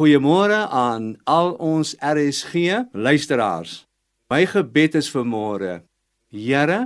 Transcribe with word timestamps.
Goeiemôre 0.00 0.64
aan 0.72 1.18
al 1.28 1.50
ons 1.60 1.90
RSG 2.00 2.54
luisteraars. 2.92 3.82
My 4.32 4.46
gebed 4.48 4.94
is 4.96 5.10
vir 5.12 5.26
môre. 5.28 5.74
Here, 6.32 6.78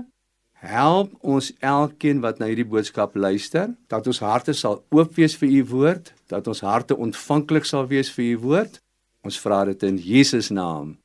help 0.58 1.12
ons 1.22 1.52
elkeen 1.62 2.24
wat 2.26 2.42
na 2.42 2.48
hierdie 2.50 2.66
boodskap 2.66 3.14
luister, 3.14 3.70
dat 3.86 4.10
ons 4.10 4.18
harte 4.18 4.50
sal 4.58 4.80
oop 4.90 5.14
wees 5.14 5.38
vir 5.38 5.54
u 5.60 5.62
woord, 5.76 6.10
dat 6.26 6.50
ons 6.50 6.64
harte 6.66 6.98
ontvanklik 6.98 7.70
sal 7.70 7.86
wees 7.86 8.10
vir 8.10 8.32
u 8.32 8.36
woord. 8.48 8.82
Ons 9.22 9.38
vra 9.38 9.62
dit 9.70 9.86
in 9.86 10.02
Jesus 10.02 10.50
naam. 10.50 10.96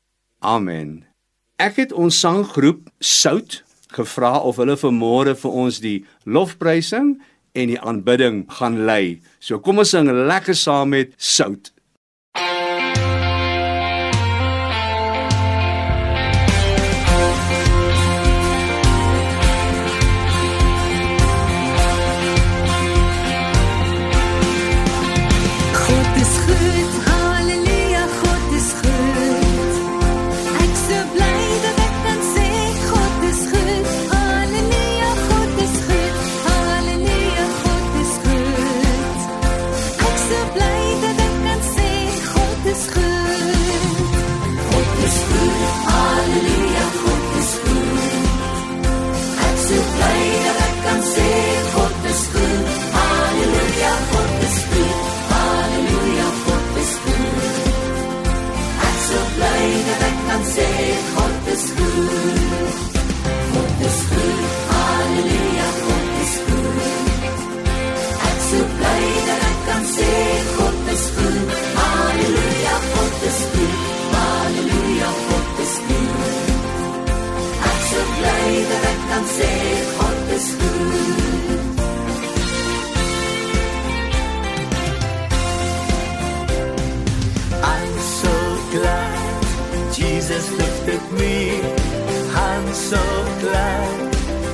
Amen. 0.41 1.04
Ek 1.62 1.78
het 1.78 1.94
ons 1.94 2.18
sanggroep 2.26 2.89
Sout 2.98 3.62
gevra 3.94 4.39
of 4.41 4.57
hulle 4.57 4.82
vir 4.82 4.98
môre 4.98 5.38
vir 5.38 5.62
ons 5.62 5.84
die 5.86 6.00
lofprysing 6.26 7.20
en 7.54 7.70
die 7.70 7.78
aanbidding 7.78 8.48
gaan 8.57 8.88
lei. 8.89 9.20
So 9.38 9.62
kom 9.62 9.86
ons 9.86 9.94
sing 9.94 10.10
lekker 10.10 10.57
saam 10.57 10.98
met 10.98 11.14
Sout. 11.21 11.70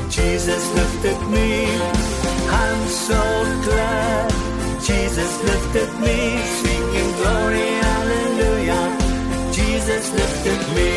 Jesus 0.10 0.64
lifted 0.80 1.20
me. 1.36 1.50
I'm 2.64 2.82
so 3.08 3.22
glad 3.68 4.32
Jesus 4.82 5.32
lifted 5.44 5.92
me. 6.06 6.18
Singing 6.62 7.12
glory, 7.20 7.68
hallelujah. 7.88 8.86
Jesus 9.52 10.04
lifted 10.20 10.62
me. 10.78 10.94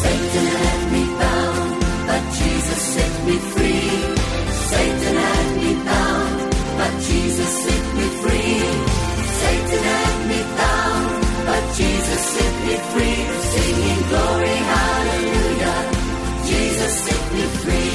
Satan 0.00 0.46
had 0.56 0.80
me 0.94 1.04
bound, 1.22 1.70
but 2.08 2.22
Jesus 2.40 2.80
set 2.94 3.14
me 3.26 3.36
free. 3.52 3.90
Satan 4.70 5.16
had 5.26 5.48
me 5.62 5.70
bound, 5.90 6.36
but 6.78 6.92
Jesus 7.08 7.52
set 7.64 7.84
me 7.98 8.06
free. 8.22 8.60
Satan 9.40 9.82
had 9.94 10.16
me 10.30 10.40
bound, 10.60 11.06
but 11.48 11.62
Jesus 11.80 12.22
set 12.34 12.54
me 12.66 12.74
free. 12.92 13.18
Singing 13.52 14.02
glory. 14.10 14.27
Set 16.88 17.32
me 17.34 17.42
Free. 17.60 17.87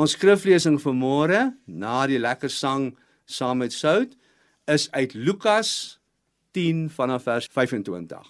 Ons 0.00 0.14
skriflesing 0.16 0.78
vir 0.80 0.94
môre 0.96 1.38
na 1.68 1.94
die 2.08 2.20
lekker 2.20 2.48
sang 2.48 2.86
saam 3.28 3.58
met 3.60 3.74
Sout 3.76 4.14
is 4.70 4.86
uit 4.96 5.12
Lukas 5.12 6.00
10 6.56 6.86
vanaf 6.94 7.26
vers 7.28 7.48
25. 7.52 8.24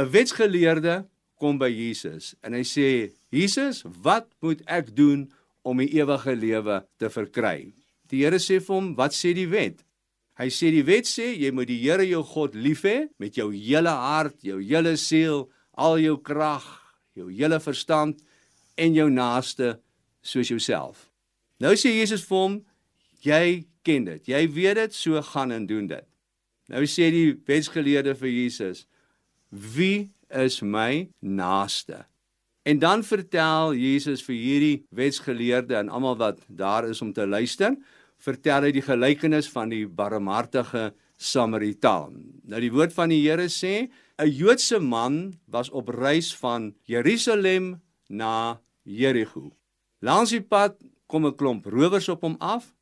'n 0.00 0.08
Wetsgeleerde 0.14 0.94
kom 1.36 1.58
by 1.60 1.68
Jesus 1.68 2.32
en 2.40 2.56
hy 2.56 2.64
sê: 2.64 3.12
"Jesus, 3.28 3.84
wat 3.84 4.30
moet 4.40 4.62
ek 4.64 4.96
doen 4.96 5.28
om 5.62 5.84
die 5.84 5.92
ewige 6.00 6.32
lewe 6.32 6.80
te 6.96 7.10
verkry?" 7.10 7.74
Die 8.08 8.24
Here 8.24 8.40
sê 8.40 8.56
vir 8.56 8.74
hom: 8.74 8.96
"Wat 8.96 9.12
sê 9.12 9.34
die 9.34 9.50
wet?" 9.50 9.84
Hy 10.40 10.48
sê 10.48 10.70
die 10.72 10.86
wet 10.86 11.04
sê 11.04 11.36
jy 11.36 11.52
moet 11.52 11.68
die 11.68 11.82
Here 11.82 12.08
jou 12.08 12.22
God 12.22 12.54
lief 12.54 12.84
hê 12.84 13.10
met 13.18 13.36
jou 13.36 13.52
hele 13.52 13.90
hart, 13.90 14.40
jou 14.40 14.62
hele 14.62 14.96
siel, 14.96 15.50
al 15.76 15.98
jou 15.98 16.16
krag, 16.16 16.64
jou 17.14 17.28
hele 17.28 17.60
verstand 17.60 18.24
en 18.78 18.94
jou 18.94 19.10
naaste 19.10 19.76
soos 20.22 20.48
jouself. 20.48 21.10
Nou 21.62 21.74
sê 21.78 21.92
Jesus 21.94 22.24
vir 22.26 22.38
hom, 22.38 22.56
jy 23.22 23.64
ken 23.86 24.06
dit. 24.06 24.30
Jy 24.30 24.46
weet 24.54 24.78
dit, 24.80 24.94
so 24.94 25.20
gaan 25.32 25.52
en 25.54 25.66
doen 25.66 25.86
dit. 25.90 26.06
Nou 26.72 26.84
sê 26.88 27.10
die 27.12 27.34
wetsgeleerde 27.46 28.14
vir 28.18 28.30
Jesus, 28.30 28.86
wie 29.50 30.10
is 30.30 30.62
my 30.62 31.08
naaste? 31.20 32.04
En 32.62 32.78
dan 32.78 33.02
vertel 33.02 33.74
Jesus 33.74 34.22
vir 34.22 34.38
hierdie 34.38 34.76
wetsgeleerde 34.94 35.76
en 35.80 35.90
almal 35.90 36.16
wat 36.20 36.42
daar 36.46 36.86
is 36.88 37.02
om 37.02 37.10
te 37.12 37.26
luister, 37.26 37.74
vertel 38.22 38.68
hy 38.68 38.74
die 38.74 38.84
gelykenis 38.86 39.48
van 39.50 39.72
die 39.72 39.84
barmhartige 39.86 40.92
Samaritaan. 41.22 42.22
Nou 42.46 42.60
die 42.62 42.70
woord 42.74 42.94
van 42.94 43.10
die 43.10 43.22
Here 43.22 43.48
sê, 43.50 43.90
'n 44.18 44.30
Joodse 44.30 44.78
man 44.78 45.38
was 45.46 45.70
op 45.70 45.88
reis 45.88 46.34
van 46.34 46.74
Jerusalem 46.86 47.82
na 48.08 48.60
Jerigo. 48.84 49.52
Langs 50.02 50.32
die 50.34 50.42
pad 50.42 50.80
kom 51.06 51.26
'n 51.26 51.36
klomp 51.38 51.66
rowers 51.66 52.08
op 52.08 52.22
hom 52.26 52.36
af. 52.40 52.74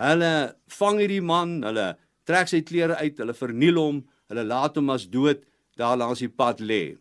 Hulle 0.00 0.56
vang 0.78 0.98
hierdie 0.98 1.20
man, 1.20 1.62
hulle 1.62 1.98
trek 2.24 2.48
sy 2.48 2.62
klere 2.62 2.96
uit, 2.96 3.18
hulle 3.18 3.34
verniel 3.36 3.76
hom, 3.76 3.98
hulle 4.28 4.44
laat 4.44 4.76
hom 4.76 4.88
as 4.90 5.04
dood 5.06 5.44
daar 5.76 5.96
langs 5.96 6.20
die 6.24 6.32
pad 6.32 6.60
lê. 6.60 6.96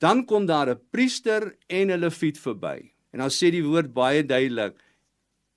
Dan 0.00 0.26
kom 0.26 0.46
daar 0.46 0.70
'n 0.70 0.80
priester 0.90 1.56
en 1.68 1.90
'n 1.90 2.00
leviet 2.00 2.38
verby. 2.38 2.90
En 3.12 3.18
dan 3.20 3.30
sê 3.30 3.50
die 3.50 3.62
woord 3.62 3.94
baie 3.94 4.22
duidelik 4.22 4.74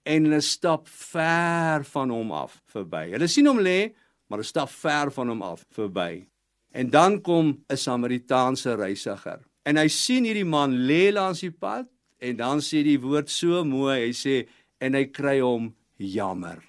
en 0.06 0.26
hulle 0.26 0.42
stap 0.42 0.88
ver 0.88 1.84
van 1.84 2.10
hom 2.10 2.32
af 2.32 2.62
verby. 2.68 3.12
Hulle 3.12 3.28
sien 3.28 3.48
hom 3.48 3.60
lê, 3.60 3.94
maar 4.28 4.38
hulle 4.40 4.54
stap 4.54 4.70
ver 4.70 5.12
van 5.12 5.28
hom 5.30 5.42
af 5.42 5.66
verby. 5.72 6.28
En 6.72 6.90
dan 6.90 7.22
kom 7.22 7.64
'n 7.70 7.78
Samaritaanse 7.78 8.76
reisiger. 8.76 9.40
En 9.66 9.78
hy 9.78 9.88
sien 9.88 10.24
hierdie 10.24 10.46
man 10.46 10.72
lê 10.72 11.12
langs 11.12 11.40
die 11.40 11.52
pad 11.52 11.88
en 12.20 12.38
dan 12.40 12.62
sê 12.64 12.84
die 12.86 13.00
woord 13.02 13.30
so 13.32 13.64
mooi, 13.68 14.08
hy 14.08 14.14
sê 14.16 14.46
en 14.84 14.96
hy 14.98 15.06
kry 15.12 15.40
hom 15.42 15.74
jammer. 15.98 16.62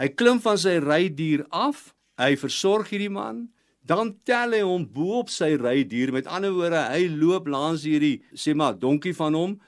Hy 0.00 0.08
klim 0.16 0.40
van 0.40 0.58
sy 0.60 0.78
rydier 0.80 1.44
af, 1.52 1.90
hy 2.20 2.34
versorg 2.40 2.92
hierdie 2.92 3.12
man, 3.12 3.48
dan 3.84 4.14
tel 4.28 4.54
hy 4.56 4.62
hom 4.64 4.84
bo 4.88 5.20
op 5.20 5.32
sy 5.32 5.54
rydier. 5.60 6.12
Met 6.14 6.28
ander 6.30 6.54
woorde, 6.54 6.80
hy 6.92 7.08
loop 7.10 7.48
langs 7.50 7.84
hierdie 7.88 8.20
sê 8.36 8.54
maar 8.56 8.78
donkie 8.78 9.16
van 9.16 9.36
hom 9.36 9.58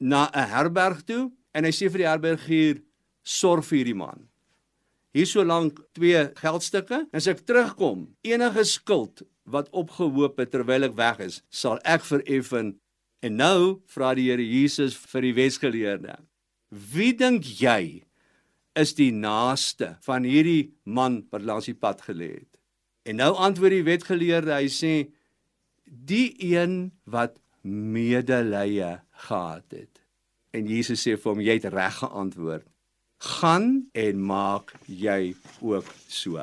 na 0.00 0.28
'n 0.34 0.48
herberg 0.50 1.04
toe 1.06 1.30
en 1.54 1.64
hy 1.64 1.70
sê 1.70 1.88
vir 1.90 2.02
die 2.02 2.10
herbergier 2.10 2.82
sorg 3.22 3.64
vir 3.64 3.78
hierdie 3.78 3.98
man. 3.98 4.28
Hier 5.14 5.26
so 5.26 5.44
lank 5.44 5.78
twee 5.94 6.24
geldstukke 6.40 7.04
en 7.04 7.16
as 7.16 7.28
ek 7.28 7.44
terugkom, 7.46 8.08
enige 8.24 8.64
skuld 8.64 9.22
wat 9.44 9.68
opgehoop 9.70 10.38
het 10.38 10.50
terwyl 10.50 10.84
ek 10.84 10.96
weg 10.96 11.20
is, 11.20 11.42
sal 11.50 11.78
ek 11.84 12.04
vereffen. 12.06 12.78
En 13.22 13.38
nou 13.38 13.58
vra 13.92 14.12
die 14.18 14.28
Here 14.30 14.42
Jesus 14.42 14.96
vir 14.98 15.28
die 15.28 15.36
wetsgeleerde: 15.36 16.16
Wie 16.68 17.12
dink 17.14 17.46
jy 17.60 18.02
is 18.78 18.94
die 18.98 19.12
naaste 19.14 19.94
van 20.02 20.26
hierdie 20.26 20.72
man 20.84 21.22
wat 21.30 21.46
langs 21.46 21.68
die 21.70 21.78
pad 21.78 22.02
gelê 22.06 22.32
het? 22.40 22.58
En 23.06 23.18
nou 23.18 23.32
antwoord 23.34 23.74
die 23.74 23.86
wetgeleerde, 23.86 24.54
hy 24.54 24.68
sê 24.70 24.92
die 25.86 26.34
een 26.38 26.92
wat 27.10 27.38
medelee 27.62 28.98
gehad 29.26 29.66
het. 29.74 30.02
En 30.52 30.66
Jesus 30.68 31.02
sê 31.02 31.16
vir 31.16 31.32
hom 31.32 31.42
jy 31.42 31.58
het 31.58 31.70
reg 31.72 31.98
geantwoord. 32.02 32.66
Gaan 33.22 33.68
en 33.94 34.22
maak 34.26 34.74
jy 34.86 35.34
ook 35.62 35.86
so. 36.10 36.42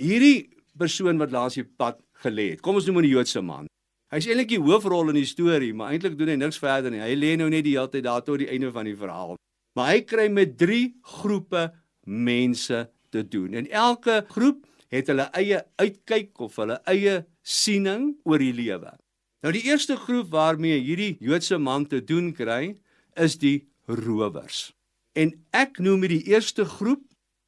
Hierdie 0.00 0.48
persoon 0.76 1.20
wat 1.20 1.32
langs 1.32 1.56
die 1.60 1.64
pad 1.64 2.00
gelê 2.24 2.54
het. 2.54 2.64
Kom 2.64 2.80
ons 2.80 2.88
noem 2.88 3.00
hom 3.00 3.08
die 3.08 3.12
Joodse 3.12 3.42
man. 3.44 3.68
Hy's 4.14 4.28
eintlik 4.30 4.52
die 4.52 4.62
hoofrol 4.62 5.10
in 5.10 5.18
die 5.18 5.26
storie, 5.26 5.72
maar 5.74 5.90
eintlik 5.90 6.14
doen 6.18 6.30
hy 6.30 6.36
niks 6.38 6.60
verder 6.62 6.92
nie. 6.94 7.02
Hy 7.02 7.14
lê 7.18 7.32
nou 7.40 7.48
net 7.50 7.64
die 7.66 7.74
hele 7.74 7.90
tyd 7.90 8.04
daar 8.06 8.22
tot 8.22 8.38
die 8.38 8.50
einde 8.54 8.70
van 8.74 8.86
die 8.86 8.94
verhaal. 8.98 9.34
Maar 9.74 9.90
hy 9.90 10.04
kry 10.06 10.26
met 10.30 10.54
3 10.60 10.78
groepe 11.18 11.64
mense 12.06 12.84
te 13.10 13.24
doen. 13.26 13.56
En 13.58 13.66
elke 13.66 14.20
groep 14.30 14.62
het 14.94 15.10
hulle 15.10 15.26
eie 15.34 15.58
uitkyk 15.82 16.38
of 16.46 16.54
hulle 16.62 16.78
eie 16.86 17.24
siening 17.42 18.12
oor 18.22 18.38
die 18.42 18.54
lewe. 18.54 18.94
Nou 19.42 19.52
die 19.54 19.66
eerste 19.66 19.98
groep 19.98 20.30
waarmee 20.30 20.78
hierdie 20.82 21.16
Joodse 21.22 21.58
man 21.58 21.88
te 21.90 21.98
doen 22.04 22.30
kry, 22.34 22.76
is 23.18 23.36
die 23.42 23.66
rowers. 23.90 24.70
En 25.18 25.34
ek 25.56 25.80
noem 25.82 26.06
die 26.10 26.22
eerste 26.30 26.66
groep 26.68 27.02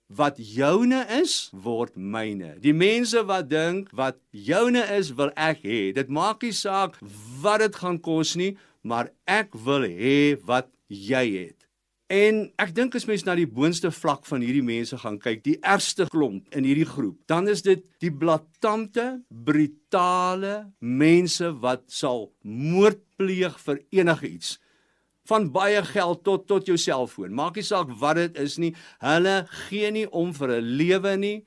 wat 0.08 0.40
joune 0.40 1.02
is, 1.20 1.50
word 1.52 1.96
myne. 1.96 2.54
Die 2.64 2.72
mense 2.72 3.20
wat 3.28 3.50
dink 3.50 3.92
wat 3.96 4.16
joune 4.32 4.82
is, 4.96 5.12
wil 5.16 5.30
ek 5.36 5.62
hê. 5.64 5.80
Dit 5.96 6.08
maak 6.08 6.42
nie 6.42 6.54
saak 6.56 6.96
wat 7.42 7.62
dit 7.64 7.76
gaan 7.76 8.00
kos 8.00 8.34
nie, 8.40 8.56
maar 8.82 9.12
ek 9.28 9.56
wil 9.66 9.84
hê 9.84 10.36
wat 10.48 10.70
jy 10.88 11.24
het. 11.36 11.58
En 12.08 12.46
ek 12.56 12.70
dink 12.72 12.94
as 12.96 13.04
mens 13.04 13.26
na 13.26 13.34
die 13.36 13.44
boonste 13.44 13.90
vlak 13.92 14.22
van 14.24 14.40
hierdie 14.40 14.64
mense 14.64 14.96
gaan 14.96 15.18
kyk, 15.20 15.42
die 15.44 15.58
ergste 15.60 16.06
klomp 16.08 16.48
in 16.56 16.64
hierdie 16.64 16.88
groep, 16.88 17.18
dan 17.28 17.50
is 17.52 17.60
dit 17.66 17.82
die 18.00 18.08
blaatante, 18.08 19.18
brutale 19.28 20.70
mense 20.80 21.52
wat 21.60 21.84
sal 21.92 22.30
moord 22.40 23.02
pleeg 23.20 23.60
vir 23.60 23.82
enigiets 24.00 24.56
van 25.28 25.50
baie 25.52 25.82
geld 25.84 26.24
tot 26.24 26.46
tot 26.48 26.66
jou 26.68 26.76
selfoon. 26.80 27.34
Maak 27.36 27.58
nie 27.58 27.66
saak 27.66 27.92
wat 28.00 28.16
dit 28.20 28.38
is 28.40 28.56
nie. 28.58 28.72
Hulle 29.04 29.42
gee 29.68 29.90
nie 29.92 30.06
om 30.10 30.32
vir 30.32 30.60
'n 30.60 30.76
lewe 30.80 31.16
nie. 31.16 31.44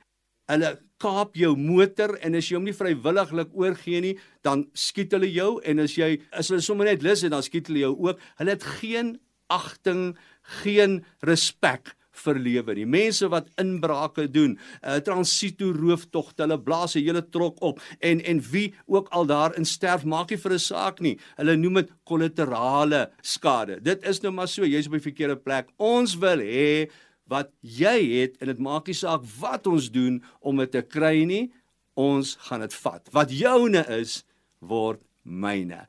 Hulle 0.48 0.80
kaap 1.00 1.36
jou 1.36 1.56
motor 1.56 2.18
en 2.22 2.36
as 2.36 2.50
jy 2.50 2.56
hom 2.56 2.66
nie 2.66 2.78
vrywilliglik 2.78 3.50
oorgee 3.54 4.02
nie, 4.02 4.18
dan 4.44 4.68
skiet 4.74 5.12
hulle 5.12 5.32
jou 5.32 5.60
en 5.64 5.80
as 5.80 5.98
jy 5.98 6.22
as 6.32 6.50
hulle 6.50 6.62
sommer 6.62 6.86
net 6.86 7.04
lus 7.04 7.22
het, 7.22 7.32
dan 7.32 7.44
skiet 7.44 7.68
hulle 7.68 7.80
jou 7.80 7.96
ook. 7.98 8.20
Hulle 8.38 8.52
het 8.52 8.64
geen 8.64 9.20
agting, 9.50 10.18
geen 10.64 11.04
respek 11.22 11.96
vir 12.12 12.40
lewe 12.40 12.76
nie. 12.76 12.86
Mense 12.86 13.30
wat 13.32 13.50
inbrake 13.62 14.28
doen, 14.32 14.58
uh, 14.84 15.00
transito 15.06 15.72
rooftogte, 15.76 16.44
hulle 16.44 16.60
blaas 16.60 16.96
'n 16.96 17.06
hele 17.06 17.22
trok 17.22 17.62
op 17.62 17.80
en 18.00 18.22
en 18.22 18.42
wie 18.52 18.74
ook 18.88 19.10
al 19.10 19.26
daarin 19.26 19.66
sterf, 19.66 20.04
maak 20.04 20.30
nie 20.30 20.38
vir 20.38 20.54
'n 20.54 20.60
saak 20.60 21.02
nie. 21.02 21.18
Hulle 21.38 21.56
noem 21.56 21.74
dit 21.74 21.92
kollaterale 22.04 23.12
skade. 23.22 23.82
Dit 23.82 24.04
is 24.04 24.22
nou 24.22 24.32
maar 24.32 24.48
so, 24.48 24.64
jy's 24.64 24.88
op 24.88 24.94
die 24.94 25.12
verkeerde 25.12 25.36
plek. 25.36 25.70
Ons 25.78 26.16
wil 26.16 26.40
hê 26.40 26.90
wat 27.28 27.52
jy 27.62 28.22
het 28.22 28.38
en 28.42 28.48
dit 28.48 28.60
maak 28.60 28.88
nie 28.88 28.98
saak 28.98 29.24
wat 29.40 29.68
ons 29.68 29.90
doen 29.92 30.24
om 30.42 30.58
dit 30.58 30.72
te 30.72 30.82
kry 30.82 31.24
nie, 31.24 31.52
ons 31.96 32.36
gaan 32.48 32.60
dit 32.60 32.74
vat. 32.74 33.08
Wat 33.12 33.32
joune 33.32 33.86
is, 34.00 34.24
word 34.60 35.02
myne. 35.24 35.86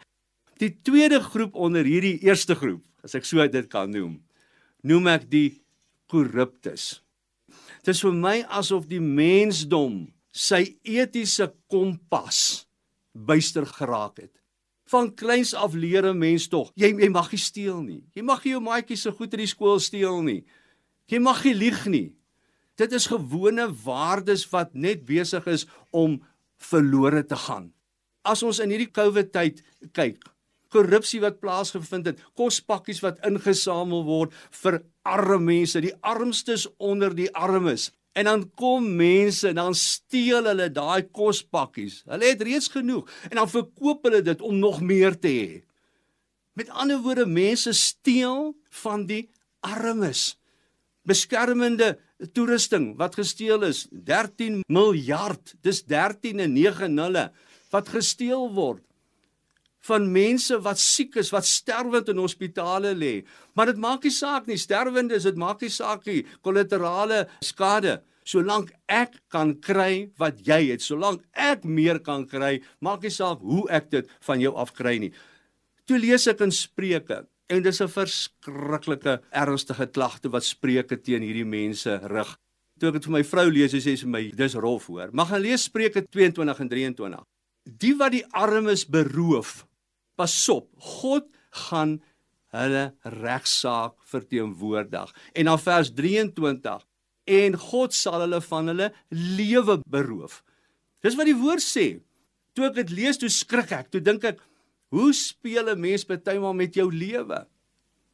Die 0.63 0.71
tweede 0.85 1.21
groep 1.21 1.55
onder 1.55 1.85
hierdie 1.85 2.21
eerste 2.23 2.55
groep, 2.55 2.83
as 3.03 3.17
ek 3.19 3.27
so 3.27 3.43
dit 3.49 3.69
kan 3.69 3.91
noem, 3.91 4.21
noem 4.87 5.09
ek 5.09 5.27
die 5.31 5.62
korruptes. 6.13 7.01
Dit 7.83 7.97
is 7.97 8.03
vir 8.05 8.15
my 8.15 8.37
asof 8.53 8.87
die 8.91 9.03
mensdom 9.03 10.05
sy 10.33 10.77
etiese 10.85 11.51
kompas 11.73 12.65
byster 13.13 13.67
geraak 13.69 14.23
het. 14.23 14.33
Van 14.93 15.11
kleins 15.17 15.55
af 15.55 15.75
leer 15.75 16.05
'n 16.07 16.19
mens 16.19 16.49
tog, 16.49 16.73
jy 16.77 16.93
jy 17.01 17.09
mag 17.09 17.31
nie 17.33 17.39
steel 17.39 17.83
nie. 17.83 18.05
Jy 18.15 18.23
mag 18.23 18.45
nie 18.45 18.53
jou 18.53 18.61
maatjie 18.61 18.97
se 18.97 19.11
goed 19.11 19.33
in 19.33 19.41
die 19.41 19.47
skool 19.47 19.81
steel 19.81 20.23
nie. 20.23 20.45
Jy 21.09 21.19
mag 21.19 21.45
nie 21.45 21.55
lieg 21.55 21.87
nie. 21.87 22.15
Dit 22.77 22.93
is 22.93 23.07
gewone 23.07 23.69
waardes 23.85 24.51
wat 24.51 24.75
net 24.75 25.05
besig 25.05 25.47
is 25.47 25.67
om 25.91 26.23
verlore 26.59 27.27
te 27.27 27.37
gaan. 27.37 27.73
As 28.25 28.43
ons 28.43 28.59
in 28.59 28.71
hierdie 28.71 28.93
COVID 28.93 29.33
tyd 29.33 29.63
kyk, 29.93 30.23
korrupsie 30.73 31.21
wat 31.21 31.41
plaasgevind 31.41 32.07
het, 32.07 32.21
kospakkies 32.39 33.03
wat 33.03 33.21
ingesamel 33.27 34.05
word 34.05 34.33
vir 34.63 34.83
arme 35.03 35.39
mense, 35.43 35.81
die 35.83 35.95
armstes 36.01 36.69
onder 36.77 37.15
die 37.15 37.29
armes. 37.35 37.91
En 38.13 38.29
dan 38.29 38.45
kom 38.55 38.87
mense 38.97 39.49
en 39.49 39.57
dan 39.57 39.75
steel 39.75 40.45
hulle 40.45 40.69
daai 40.73 41.09
kospakkies. 41.15 42.03
Hulle 42.11 42.33
het 42.35 42.43
reeds 42.45 42.69
genoeg 42.73 43.09
en 43.31 43.41
dan 43.41 43.51
verkoop 43.51 44.05
hulle 44.09 44.23
dit 44.23 44.41
om 44.45 44.59
nog 44.61 44.81
meer 44.85 45.17
te 45.19 45.33
hê. 45.33 45.63
Met 46.53 46.69
ander 46.69 47.01
woorde, 47.01 47.25
mense 47.27 47.73
steel 47.73 48.53
van 48.83 49.07
die 49.09 49.31
armes. 49.65 50.37
Beskermende 51.09 51.97
toerusting 52.37 52.93
wat 53.01 53.17
gesteel 53.19 53.65
is, 53.67 53.87
13 53.91 54.61
miljard. 54.69 55.55
Dis 55.65 55.81
13 55.89 56.45
en 56.45 56.53
9 56.53 56.93
nulle 56.95 57.31
wat 57.73 57.89
gesteel 57.89 58.51
word 58.53 58.85
van 59.89 60.07
mense 60.13 60.59
wat 60.63 60.79
siek 60.79 61.17
is, 61.21 61.33
wat 61.35 61.47
sterwend 61.49 62.11
in 62.13 62.21
hospitale 62.23 62.95
lê. 62.95 63.25
Maar 63.55 63.73
dit 63.73 63.83
maak 63.83 64.07
nie 64.07 64.15
saak 64.15 64.47
nie, 64.47 64.59
sterwendes, 64.61 65.27
dit 65.27 65.39
maak 65.41 65.63
nie 65.63 65.73
saak 65.73 66.07
nie, 66.07 66.23
kollaterale 66.43 67.27
skade. 67.43 68.01
Solank 68.23 68.71
ek 68.87 69.17
kan 69.35 69.57
kry 69.59 70.13
wat 70.23 70.39
jy 70.47 70.61
het, 70.71 70.85
solank 70.85 71.25
ek 71.35 71.67
meer 71.67 71.99
kan 72.07 72.23
kry, 72.31 72.61
maak 72.79 73.03
nie 73.03 73.11
saak 73.11 73.43
hoe 73.43 73.67
ek 73.75 73.91
dit 73.91 74.13
van 74.29 74.43
jou 74.43 74.55
afkry 74.63 74.99
nie. 75.03 75.11
Toe 75.91 75.99
lees 75.99 76.29
ek 76.31 76.45
in 76.47 76.55
Spreuke 76.55 77.25
en 77.51 77.63
dis 77.63 77.83
'n 77.83 77.89
verskriklike 77.89 79.21
ernstige 79.31 79.87
klagte 79.91 80.31
wat 80.31 80.45
Spreuke 80.45 80.97
teen 80.97 81.23
hierdie 81.23 81.45
mense 81.45 82.01
rig. 82.07 82.39
Toe 82.79 82.89
ek 82.89 82.95
dit 82.95 83.05
vir 83.05 83.13
my 83.13 83.23
vrou 83.23 83.51
lees, 83.51 83.75
sê 83.75 83.81
sy 83.81 83.97
vir 83.97 84.09
my, 84.09 84.31
dis 84.31 84.55
rof 84.55 84.87
hoor. 84.87 85.11
Mag 85.13 85.29
gaan 85.29 85.43
lees 85.43 85.65
Spreuke 85.65 86.07
22 86.09 86.61
en 86.61 86.69
23. 86.69 87.25
Die 87.67 87.95
wat 87.95 88.13
die 88.13 88.25
armes 88.33 88.85
beroof, 88.87 89.67
pasop, 90.23 90.71
God 90.79 91.27
gaan 91.67 91.99
hulle 92.53 92.93
regsaak 93.03 93.97
verteenwoordig. 94.13 95.13
En 95.35 95.51
dan 95.51 95.61
vers 95.61 95.91
23 95.97 96.87
en 97.33 97.59
God 97.59 97.95
sal 97.97 98.25
hulle 98.25 98.41
van 98.45 98.73
hulle 98.73 98.89
lewe 99.11 99.79
beroof. 99.89 100.43
Dis 101.03 101.17
wat 101.19 101.29
die 101.31 101.39
woord 101.39 101.65
sê. 101.65 101.87
Toe 102.53 102.69
ek 102.69 102.77
dit 102.83 102.93
lees, 102.99 103.19
toe 103.19 103.31
skrik 103.33 103.73
ek. 103.75 103.89
Toe 103.91 104.03
dink 104.05 104.25
ek, 104.29 104.41
hoe 104.93 105.13
speel 105.17 105.71
'n 105.73 105.81
mens 105.81 106.05
partymal 106.05 106.53
met 106.55 106.75
jou 106.77 106.91
lewe? 106.93 107.47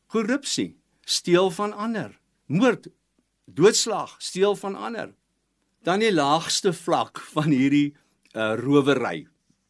Korrupsie, 0.06 0.76
steel 1.04 1.50
van 1.50 1.72
ander, 1.72 2.20
moord, 2.46 2.88
doodslag, 3.44 4.14
steel 4.18 4.54
van 4.56 4.76
ander. 4.76 5.14
Dan 5.82 6.00
die 6.00 6.12
laagste 6.12 6.72
vlak 6.72 7.18
van 7.34 7.50
hierdie 7.50 7.96
uh, 8.34 8.54
rowery. 8.56 9.26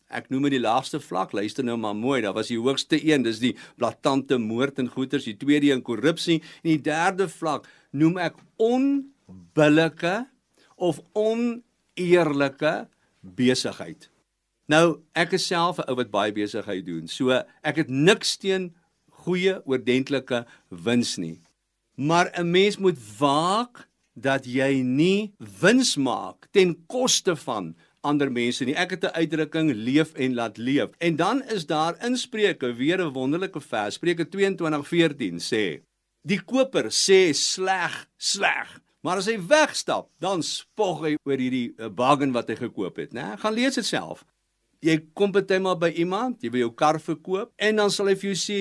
Ek 0.08 0.30
noem 0.32 0.48
dit 0.48 0.56
die 0.56 0.64
laagste 0.64 1.00
vlak. 1.04 1.34
Luister 1.36 1.64
nou 1.64 1.76
maar 1.76 1.96
mooi. 1.96 2.22
Daar 2.24 2.36
was 2.36 2.48
die 2.48 2.58
hoogste 2.60 2.96
een, 2.96 3.22
dis 3.26 3.42
die 3.42 3.54
blaatante 3.76 4.38
moord 4.40 4.78
en 4.80 4.88
goeters, 4.88 5.28
die 5.28 5.36
tweede 5.36 5.70
een 5.70 5.84
korrupsie 5.84 6.40
en 6.62 6.70
die 6.70 6.82
derde 6.82 7.28
vlak 7.28 7.68
noem 7.92 8.16
ek 8.18 8.38
onbillike 8.56 10.14
of 10.76 11.00
oneerlike 11.12 12.88
besigheid. 13.20 14.08
Nou, 14.68 15.00
ek 15.16 15.32
is 15.36 15.46
self 15.46 15.78
'n 15.78 15.88
ou 15.88 15.96
wat 15.96 16.10
baie 16.10 16.32
besigheid 16.32 16.84
doen. 16.86 17.08
So 17.08 17.30
ek 17.62 17.76
het 17.76 17.88
niks 17.90 18.36
teen 18.36 18.74
goeie 19.24 19.60
oordentlike 19.64 20.46
wins 20.68 21.16
nie. 21.16 21.40
Maar 21.96 22.30
'n 22.38 22.50
mens 22.50 22.78
moet 22.78 22.98
waak 23.18 23.88
dat 24.14 24.46
jy 24.46 24.82
nie 24.82 25.32
wins 25.60 25.96
maak 25.96 26.48
ten 26.50 26.74
koste 26.86 27.36
van 27.36 27.74
ander 28.00 28.30
mense 28.32 28.64
nie. 28.64 28.74
Ek 28.74 28.90
het 28.90 29.04
'n 29.04 29.16
uitdrukking 29.20 29.72
leef 29.74 30.14
en 30.14 30.34
laat 30.34 30.56
leef. 30.56 30.90
En 30.98 31.16
dan 31.16 31.42
is 31.44 31.66
daar 31.66 32.04
in 32.04 32.16
Spreuke 32.16 32.74
weer 32.74 33.00
'n 33.00 33.12
wonderlike 33.12 33.60
vers. 33.60 33.94
Spreuke 33.94 34.28
22:14 34.28 35.40
sê: 35.40 35.82
Die 36.22 36.40
koper 36.44 36.84
sê 36.84 37.32
sleg, 37.32 38.08
sleg. 38.16 38.80
Maar 39.00 39.16
as 39.16 39.26
hy 39.26 39.38
wegstap, 39.46 40.10
dan 40.18 40.42
spog 40.42 41.04
hy 41.06 41.14
oor 41.22 41.38
hierdie 41.38 41.74
eh, 41.78 41.88
bargain 41.88 42.34
wat 42.34 42.48
hy 42.48 42.56
gekoop 42.58 42.96
het, 42.96 43.14
né? 43.14 43.36
Gaan 43.38 43.54
lees 43.54 43.78
dit 43.78 43.86
self. 43.86 44.24
Jy 44.84 44.98
kom 45.14 45.32
bytelmal 45.34 45.78
by 45.78 45.90
iemand, 45.98 46.42
jy 46.42 46.50
wil 46.50 46.66
jou 46.66 46.74
kar 46.74 47.00
verkoop 47.02 47.52
en 47.56 47.80
dan 47.80 47.90
sal 47.90 48.06
hy 48.06 48.14
vir 48.14 48.32
jou 48.32 48.38
sê, 48.38 48.60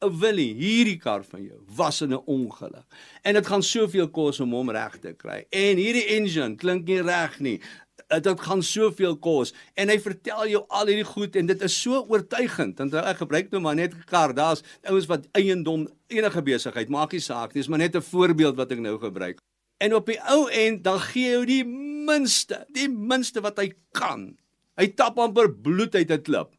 "O 0.00 0.10
Willie, 0.10 0.54
hierdie 0.54 0.98
kar 1.00 1.24
van 1.24 1.42
jou 1.44 1.60
was 1.76 2.00
in 2.02 2.12
'n 2.12 2.24
ongeluk 2.26 2.84
en 3.24 3.34
dit 3.34 3.46
gaan 3.46 3.62
soveel 3.62 4.08
kos 4.08 4.40
om 4.40 4.52
hom 4.52 4.70
reg 4.70 4.98
te 5.00 5.12
kry. 5.12 5.44
En 5.50 5.76
hierdie 5.76 6.06
engine 6.16 6.56
klink 6.56 6.86
nie 6.86 7.02
reg 7.02 7.40
nie. 7.40 7.60
Dit 8.20 8.40
gaan 8.40 8.62
soveel 8.62 9.16
kos." 9.16 9.54
En 9.74 9.88
hy 9.88 9.98
vertel 10.00 10.48
jou 10.48 10.64
al 10.68 10.86
hierdie 10.86 11.08
goed 11.08 11.36
en 11.36 11.46
dit 11.46 11.62
is 11.62 11.80
so 11.82 12.04
oortuigend. 12.08 12.78
Want 12.78 12.94
ek 12.94 13.16
gebruik 13.16 13.50
nou 13.50 13.60
maar 13.62 13.74
net 13.74 13.94
kar. 14.04 14.34
Daar's 14.34 14.62
ouens 14.84 15.06
wat 15.06 15.28
eiendom 15.32 15.88
enige 16.08 16.42
besigheid 16.42 16.88
maak 16.88 17.12
nie 17.12 17.20
saak. 17.20 17.52
Dis 17.52 17.68
maar 17.68 17.78
net 17.78 17.96
'n 17.96 18.02
voorbeeld 18.02 18.56
wat 18.56 18.72
ek 18.72 18.78
nou 18.78 18.98
gebruik. 18.98 19.38
En 19.78 19.94
op 19.94 20.06
die 20.06 20.20
ou 20.30 20.48
end 20.50 20.84
dan 20.84 21.00
gee 21.00 21.26
hy 21.26 21.32
jou 21.34 21.44
die 21.46 21.64
minste, 22.06 22.66
die 22.70 22.88
minste 22.88 23.40
wat 23.40 23.58
hy 23.58 23.72
kan. 23.92 24.36
Hy 24.78 24.86
tap 24.96 25.18
amper 25.18 25.50
bloed 25.50 25.94
uit 25.94 26.10
'n 26.10 26.22
klip. 26.22 26.54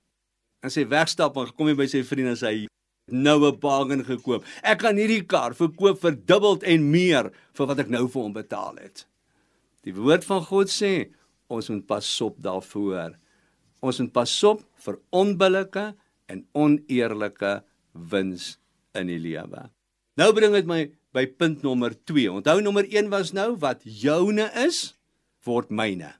En 0.64 0.70
sy 0.70 0.86
wegstap 0.88 1.38
en 1.38 1.52
kom 1.56 1.68
hy 1.68 1.76
by 1.76 1.88
sy 1.88 2.04
vriende 2.04 2.36
en 2.36 2.38
sê 2.38 2.68
nou 3.12 3.48
'n 3.48 3.60
bargain 3.60 4.04
gekoop. 4.04 4.44
Ek 4.64 4.80
kan 4.80 4.96
hierdie 4.96 5.26
kar 5.26 5.54
verkoop 5.54 6.00
vir 6.02 6.12
dubbel 6.12 6.62
en 6.62 6.92
meer 6.92 7.32
vir 7.54 7.68
wat 7.68 7.80
ek 7.80 7.90
nou 7.90 8.08
vir 8.08 8.22
hom 8.22 8.34
betaal 8.34 8.76
het. 8.76 9.06
Die 9.84 9.94
woord 9.94 10.24
van 10.24 10.42
God 10.42 10.68
sê 10.68 11.12
ons 11.54 11.70
moet 11.74 11.86
pas 11.88 12.10
op 12.26 12.40
daarvoor. 12.42 13.14
Ons 13.84 14.00
moet 14.02 14.14
pas 14.16 14.34
op 14.50 14.64
vir 14.86 15.00
onbillike 15.14 15.86
en 16.32 16.44
oneerlike 16.58 17.54
wins 17.94 18.56
in 18.98 19.10
die 19.12 19.22
lewe. 19.22 19.68
Nou 20.18 20.30
bring 20.36 20.54
dit 20.56 20.68
my 20.70 20.82
by 21.14 21.28
punt 21.38 21.64
nommer 21.66 21.94
2. 22.10 22.30
Onthou 22.40 22.60
nommer 22.66 22.88
1 22.90 23.12
was 23.14 23.34
nou 23.38 23.54
wat 23.62 23.84
joune 23.86 24.50
is 24.66 24.94
word 25.46 25.70
myne. 25.74 26.14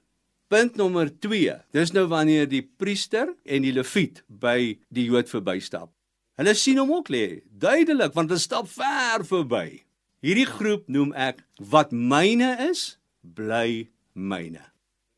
Punt 0.52 0.76
nommer 0.78 1.08
2. 1.10 1.56
Dis 1.74 1.94
nou 1.96 2.04
wanneer 2.10 2.46
die 2.50 2.62
priester 2.62 3.32
en 3.42 3.64
die 3.64 3.72
leviet 3.74 4.22
by 4.28 4.76
die 4.94 5.06
Jood 5.08 5.30
verbystap. 5.32 5.90
Hulle 6.38 6.54
sien 6.58 6.80
hom 6.82 6.90
ook 6.96 7.10
lê, 7.14 7.42
duidelik 7.46 8.14
want 8.14 8.30
hulle 8.32 8.42
stap 8.42 8.68
ver 8.70 9.22
verby. 9.26 9.84
Hierdie 10.24 10.48
groep 10.48 10.86
noem 10.90 11.12
ek 11.14 11.42
wat 11.70 11.94
myne 11.94 12.54
is, 12.70 12.94
bly 13.22 13.86
myne. 14.14 14.73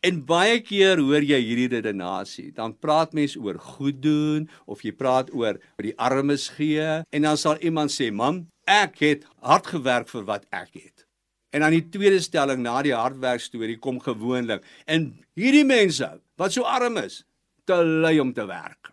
En 0.06 0.20
baie 0.22 0.60
keer 0.62 1.00
hoor 1.02 1.24
jy 1.26 1.38
hierdie 1.42 1.70
redenasie, 1.72 2.52
dan 2.54 2.76
praat 2.78 3.14
mense 3.16 3.40
oor 3.42 3.56
goed 3.58 3.96
doen 4.04 4.44
of 4.70 4.84
jy 4.86 4.92
praat 4.94 5.32
oor 5.34 5.58
die 5.82 5.96
armes 5.98 6.44
gee 6.54 6.84
en 7.02 7.26
dan 7.26 7.40
sal 7.40 7.58
iemand 7.58 7.90
sê, 7.90 8.12
"Mam, 8.12 8.46
ek 8.66 9.00
het 9.02 9.24
hard 9.42 9.66
gewerk 9.66 10.08
vir 10.08 10.22
wat 10.22 10.46
ek 10.52 10.70
het." 10.74 11.06
En 11.52 11.60
dan 11.60 11.72
die 11.72 11.88
tweede 11.90 12.20
stelling 12.20 12.62
na 12.62 12.82
die 12.82 12.94
hardwerk 12.94 13.40
storie 13.40 13.78
kom 13.78 13.98
gewoonlik 13.98 14.62
en 14.86 15.18
hierdie 15.34 15.64
mense 15.64 16.20
wat 16.36 16.52
so 16.52 16.62
arm 16.62 16.98
is, 16.98 17.24
te 17.64 17.74
lui 17.74 18.20
om 18.20 18.32
te 18.32 18.46
werk. 18.46 18.92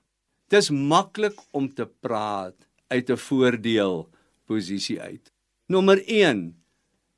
Dis 0.49 0.69
maklik 0.69 1.37
om 1.51 1.69
te 1.69 1.85
praat 1.85 2.55
uit 2.89 3.09
'n 3.09 3.17
voordeel 3.17 4.09
posisie 4.45 5.01
uit. 5.01 5.31
Nommer 5.67 6.01
1. 6.07 6.55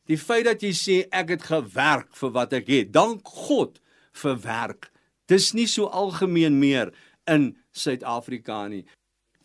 Die 0.05 0.17
feit 0.17 0.45
dat 0.45 0.61
jy 0.61 0.71
sê 0.71 1.07
ek 1.11 1.29
het 1.29 1.43
gewerk 1.43 2.15
vir 2.15 2.31
wat 2.31 2.53
ek 2.53 2.67
het, 2.67 2.93
dank 2.93 3.21
God 3.27 3.79
vir 4.21 4.39
werk. 4.43 4.89
Dis 5.31 5.53
nie 5.57 5.67
so 5.67 5.89
algemeen 5.89 6.59
meer 6.61 6.93
in 7.29 7.53
Suid-Afrika 7.75 8.65
nie. 8.71 8.83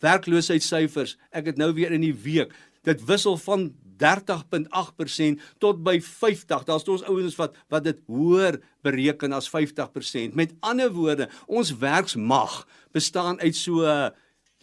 Werkloosheidssyfers, 0.01 1.17
ek 1.33 1.53
het 1.53 1.61
nou 1.61 1.73
weer 1.77 1.93
in 1.93 2.05
die 2.05 2.17
week, 2.17 2.53
dit 2.89 3.03
wissel 3.09 3.37
van 3.41 3.71
30.8% 4.01 5.43
tot 5.61 5.83
by 5.85 5.99
50. 6.01 6.65
Daar's 6.69 6.89
ons 6.89 7.05
ouens 7.05 7.37
wat 7.37 7.59
wat 7.73 7.85
dit 7.85 8.01
hoër 8.09 8.61
bereken 8.85 9.37
as 9.37 9.51
50%. 9.53 10.37
Met 10.39 10.55
ander 10.65 10.93
woorde, 10.93 11.29
ons 11.47 11.75
werksmag 11.77 12.63
bestaan 12.97 13.41
uit 13.41 13.57
so 13.57 13.85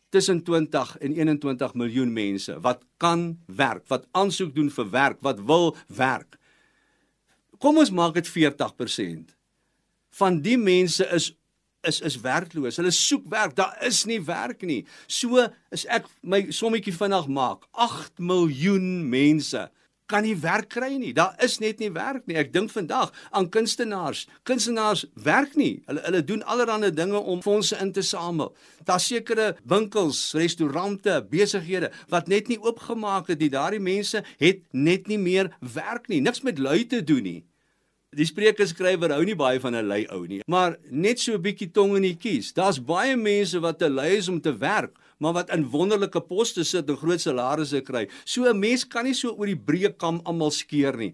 tussen 0.10 0.42
20 0.44 0.98
en 0.98 1.14
21 1.14 1.74
miljoen 1.74 2.14
mense 2.14 2.58
wat 2.66 2.84
kan 2.98 3.38
werk, 3.46 3.86
wat 3.88 4.08
aansoek 4.12 4.56
doen 4.56 4.72
vir 4.74 4.90
werk, 4.90 5.22
wat 5.22 5.40
wil 5.46 5.76
werk. 5.88 6.40
Kom 7.62 7.78
ons 7.78 7.92
maak 7.92 8.18
dit 8.18 8.30
40%. 8.30 9.37
Van 10.10 10.42
die 10.42 10.58
mense 10.58 11.08
is 11.14 11.34
is 11.88 12.02
is 12.02 12.20
werkloos. 12.20 12.76
Hulle 12.76 12.92
soek 12.92 13.28
werk. 13.32 13.56
Daar 13.56 13.78
is 13.86 14.04
nie 14.06 14.20
werk 14.26 14.62
nie. 14.62 14.86
So 15.08 15.46
is 15.72 15.86
ek 15.86 16.08
my 16.22 16.48
sommetjie 16.52 16.94
vinnig 16.94 17.28
maak. 17.32 17.68
8 17.72 18.20
miljoen 18.20 19.10
mense 19.10 19.68
kan 20.08 20.24
nie 20.24 20.36
werk 20.40 20.70
kry 20.72 20.96
nie. 20.96 21.12
Daar 21.16 21.36
is 21.44 21.58
net 21.60 21.82
nie 21.84 21.90
werk 21.92 22.28
nie. 22.28 22.38
Ek 22.40 22.54
dink 22.54 22.72
vandag 22.72 23.12
aan 23.36 23.50
kunstenaars. 23.52 24.26
Kunstenaars 24.48 25.06
werk 25.24 25.58
nie. 25.60 25.82
Hulle 25.90 26.04
hulle 26.06 26.24
doen 26.24 26.46
allerlei 26.48 26.92
dinge 26.96 27.20
om 27.20 27.44
fondse 27.44 27.78
in 27.84 27.92
te 27.92 28.04
samel. 28.06 28.54
Daar 28.88 29.04
sekere 29.04 29.50
winkels, 29.68 30.32
restaurante, 30.38 31.20
besighede 31.32 31.92
wat 32.14 32.32
net 32.32 32.48
nie 32.48 32.60
oopgemaak 32.64 33.28
het 33.34 33.44
nie. 33.44 33.52
Daardie 33.52 33.84
mense 33.84 34.24
het 34.40 34.64
net 34.72 35.12
nie 35.12 35.20
meer 35.20 35.52
werk 35.60 36.08
nie. 36.08 36.22
Niks 36.24 36.44
met 36.48 36.60
lui 36.60 36.86
te 36.88 37.04
doen 37.04 37.24
nie. 37.28 37.42
Die 38.16 38.24
spreekskrywer 38.24 39.12
hou 39.12 39.24
nie 39.28 39.36
baie 39.36 39.60
van 39.60 39.76
'n 39.76 39.88
lui 39.88 40.06
ou 40.16 40.26
nie, 40.26 40.40
maar 40.48 40.78
net 40.90 41.20
so 41.20 41.34
'n 41.34 41.42
bietjie 41.42 41.74
tong 41.74 41.98
in 41.98 42.04
die 42.04 42.16
kies. 42.16 42.54
Daar's 42.54 42.80
baie 42.80 43.18
mense 43.18 43.60
wat 43.60 43.80
te 43.80 43.90
lui 43.90 44.16
is 44.16 44.30
om 44.30 44.40
te 44.40 44.58
werk, 44.58 44.96
maar 45.20 45.34
wat 45.34 45.50
in 45.50 45.70
wonderlike 45.70 46.22
poste 46.22 46.64
sit 46.64 46.90
en 46.90 46.96
groot 46.96 47.20
salarisse 47.20 47.82
kry. 47.82 48.08
So 48.24 48.46
'n 48.46 48.60
mens 48.60 48.88
kan 48.88 49.04
nie 49.04 49.14
so 49.14 49.36
oor 49.36 49.46
die 49.46 49.56
breë 49.56 49.98
kam 49.98 50.22
almal 50.24 50.52
skeer 50.52 50.96
nie. 50.96 51.14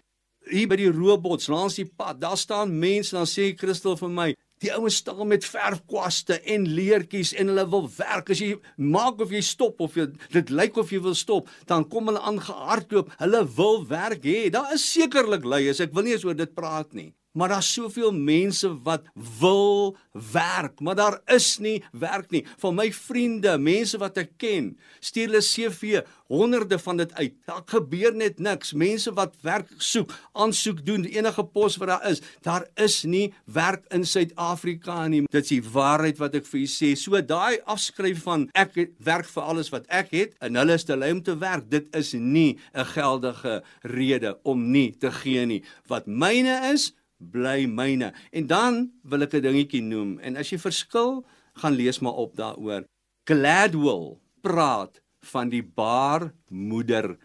Hier 0.51 0.67
by 0.67 0.75
die 0.75 0.91
robots 0.91 1.47
langs 1.47 1.75
die 1.75 1.85
pad, 1.85 2.19
daar 2.19 2.37
staan 2.37 2.79
mense 2.79 3.15
en 3.15 3.19
dan 3.21 3.27
sê 3.27 3.57
Christel 3.57 3.97
vir 3.97 4.09
my, 4.09 4.35
die 4.63 4.73
ouens 4.73 4.99
staan 5.01 5.27
met 5.29 5.45
verfkwaste 5.47 6.39
en 6.55 6.67
leertjies 6.77 7.33
en 7.37 7.51
hulle 7.51 7.65
wil 7.69 7.89
werk. 7.97 8.31
As 8.33 8.41
jy 8.43 8.53
maak 8.77 9.21
of 9.23 9.33
jy 9.33 9.43
stop 9.45 9.81
of 9.83 9.97
jy 9.99 10.09
dit 10.35 10.53
lyk 10.53 10.79
of 10.81 10.93
jy 10.93 11.01
wil 11.03 11.17
stop, 11.17 11.51
dan 11.69 11.87
kom 11.89 12.11
hulle 12.11 12.23
aangehardloop. 12.23 13.11
Hulle 13.19 13.43
wil 13.57 13.83
werk 13.91 14.23
hê. 14.27 14.47
Daar 14.53 14.73
is 14.75 14.85
sekerlik 14.93 15.45
leiers. 15.45 15.83
Ek 15.83 15.93
wil 15.95 16.07
nie 16.07 16.17
eens 16.17 16.25
oor 16.27 16.37
dit 16.37 16.55
praat 16.55 16.93
nie. 16.97 17.11
Maar 17.33 17.49
daar's 17.55 17.73
soveel 17.73 18.11
mense 18.13 18.69
wat 18.85 19.07
wil 19.39 19.97
werk, 20.31 20.79
maar 20.79 20.95
daar 20.95 21.19
is 21.25 21.57
nie 21.57 21.83
werk 21.91 22.29
nie. 22.29 22.45
Van 22.61 22.75
my 22.77 22.91
vriende, 22.93 23.57
mense 23.57 23.97
wat 23.97 24.19
ek 24.21 24.35
ken, 24.37 24.73
stuur 25.01 25.31
hulle 25.31 25.41
CV, 25.41 26.03
honderde 26.29 26.77
van 26.79 27.01
dit 27.01 27.13
uit. 27.17 27.33
Daar 27.49 27.63
gebeur 27.65 28.13
net 28.15 28.39
niks. 28.39 28.73
Mense 28.77 29.13
wat 29.17 29.35
werk 29.41 29.69
soek, 29.77 30.13
aansoek 30.37 30.83
doen, 30.85 31.07
enige 31.09 31.45
pos 31.55 31.77
wat 31.81 31.93
daar 31.93 32.07
is, 32.11 32.21
daar 32.45 32.67
is 32.77 33.01
nie 33.09 33.33
werk 33.45 33.85
in 33.93 34.05
Suid-Afrika 34.05 35.01
nie. 35.09 35.23
Dit 35.33 35.47
is 35.47 35.55
die 35.55 35.63
waarheid 35.73 36.21
wat 36.21 36.37
ek 36.37 36.49
vir 36.49 36.61
u 36.61 36.67
sê. 36.69 36.93
So 36.99 37.17
daai 37.17 37.61
afskryf 37.69 38.23
van 38.27 38.47
ek 38.53 38.77
werk 39.03 39.29
vir 39.33 39.49
alles 39.49 39.73
wat 39.73 39.89
ek 39.89 40.13
het 40.13 40.37
en 40.43 40.61
hulle 40.61 40.77
is 40.77 40.85
te 40.85 40.97
lui 40.97 41.11
om 41.15 41.23
te 41.25 41.37
werk, 41.41 41.65
dit 41.69 41.89
is 41.97 42.13
nie 42.13 42.57
'n 42.73 42.85
geldige 42.93 43.63
rede 43.81 44.37
om 44.43 44.71
nie 44.71 44.91
te 44.91 45.11
gee 45.11 45.45
nie. 45.45 45.63
Wat 45.87 46.05
myne 46.07 46.73
is, 46.73 46.93
bly 47.31 47.65
myne. 47.65 48.13
En 48.31 48.47
dan 48.47 48.91
wil 49.03 49.21
ek 49.21 49.33
'n 49.33 49.41
dingetjie 49.41 49.81
noem 49.81 50.19
en 50.19 50.37
as 50.37 50.49
jy 50.49 50.57
verskil, 50.57 51.25
gaan 51.53 51.73
lees 51.73 51.99
maar 51.99 52.13
op 52.13 52.35
daaroor. 52.35 52.85
Gladwell 53.25 54.17
praat 54.41 55.01
van 55.31 55.49
die 55.49 55.63
baarmoeder 55.63 57.17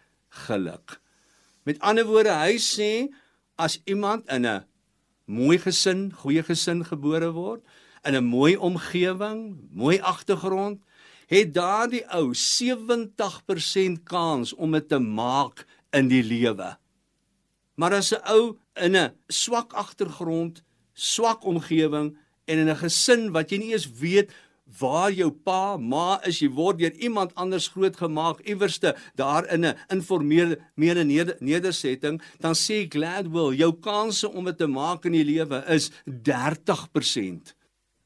geluk. 0.45 1.01
Met 1.63 1.79
ander 1.79 2.05
woorde, 2.05 2.31
hy 2.31 2.57
sê 2.57 3.09
as 3.57 3.81
iemand 3.85 4.27
in 4.31 4.45
'n 4.45 4.65
mooi 5.25 5.57
gesin, 5.57 6.11
goeie 6.11 6.43
gesin 6.43 6.85
gebore 6.85 7.31
word, 7.31 7.61
in 8.03 8.15
'n 8.15 8.23
mooi 8.23 8.55
omgewing, 8.57 9.69
mooi 9.71 9.99
agtergrond, 9.99 10.81
het 11.27 11.53
daardie 11.53 12.05
ou 12.09 12.33
70% 12.33 14.03
kans 14.03 14.53
om 14.53 14.71
dit 14.71 14.87
te 14.89 14.99
maak 14.99 15.65
in 15.93 16.07
die 16.07 16.23
lewe. 16.23 16.77
Maar 17.75 17.93
as 17.93 18.13
'n 18.13 18.23
ou 18.25 18.57
in 18.79 18.95
'n 18.95 19.13
swak 19.27 19.73
agtergrond, 19.73 20.63
swak 20.93 21.45
omgewing 21.45 22.17
en 22.45 22.57
in 22.57 22.69
'n 22.69 22.75
gesin 22.75 23.31
wat 23.31 23.51
jy 23.51 23.57
nie 23.57 23.73
eens 23.73 23.89
weet 23.99 24.31
waar 24.77 25.11
jou 25.11 25.31
pa, 25.31 25.77
ma 25.77 26.19
is, 26.27 26.41
jy 26.43 26.49
word 26.53 26.79
deur 26.81 26.93
iemand 27.01 27.33
anders 27.39 27.69
grootgemaak 27.73 28.43
iewerste 28.45 28.95
daar 29.15 29.47
in 29.53 29.65
'n 29.65 29.77
informele 29.89 30.57
neder, 30.75 31.37
nedersetting, 31.39 32.21
dan 32.39 32.53
sê 32.53 32.87
Gladwell, 32.89 33.55
jou 33.55 33.73
kanse 33.73 34.29
om 34.29 34.45
dit 34.45 34.57
te 34.57 34.67
maak 34.67 35.05
in 35.05 35.11
die 35.11 35.23
lewe 35.23 35.63
is 35.67 35.91
30%. 36.05 37.55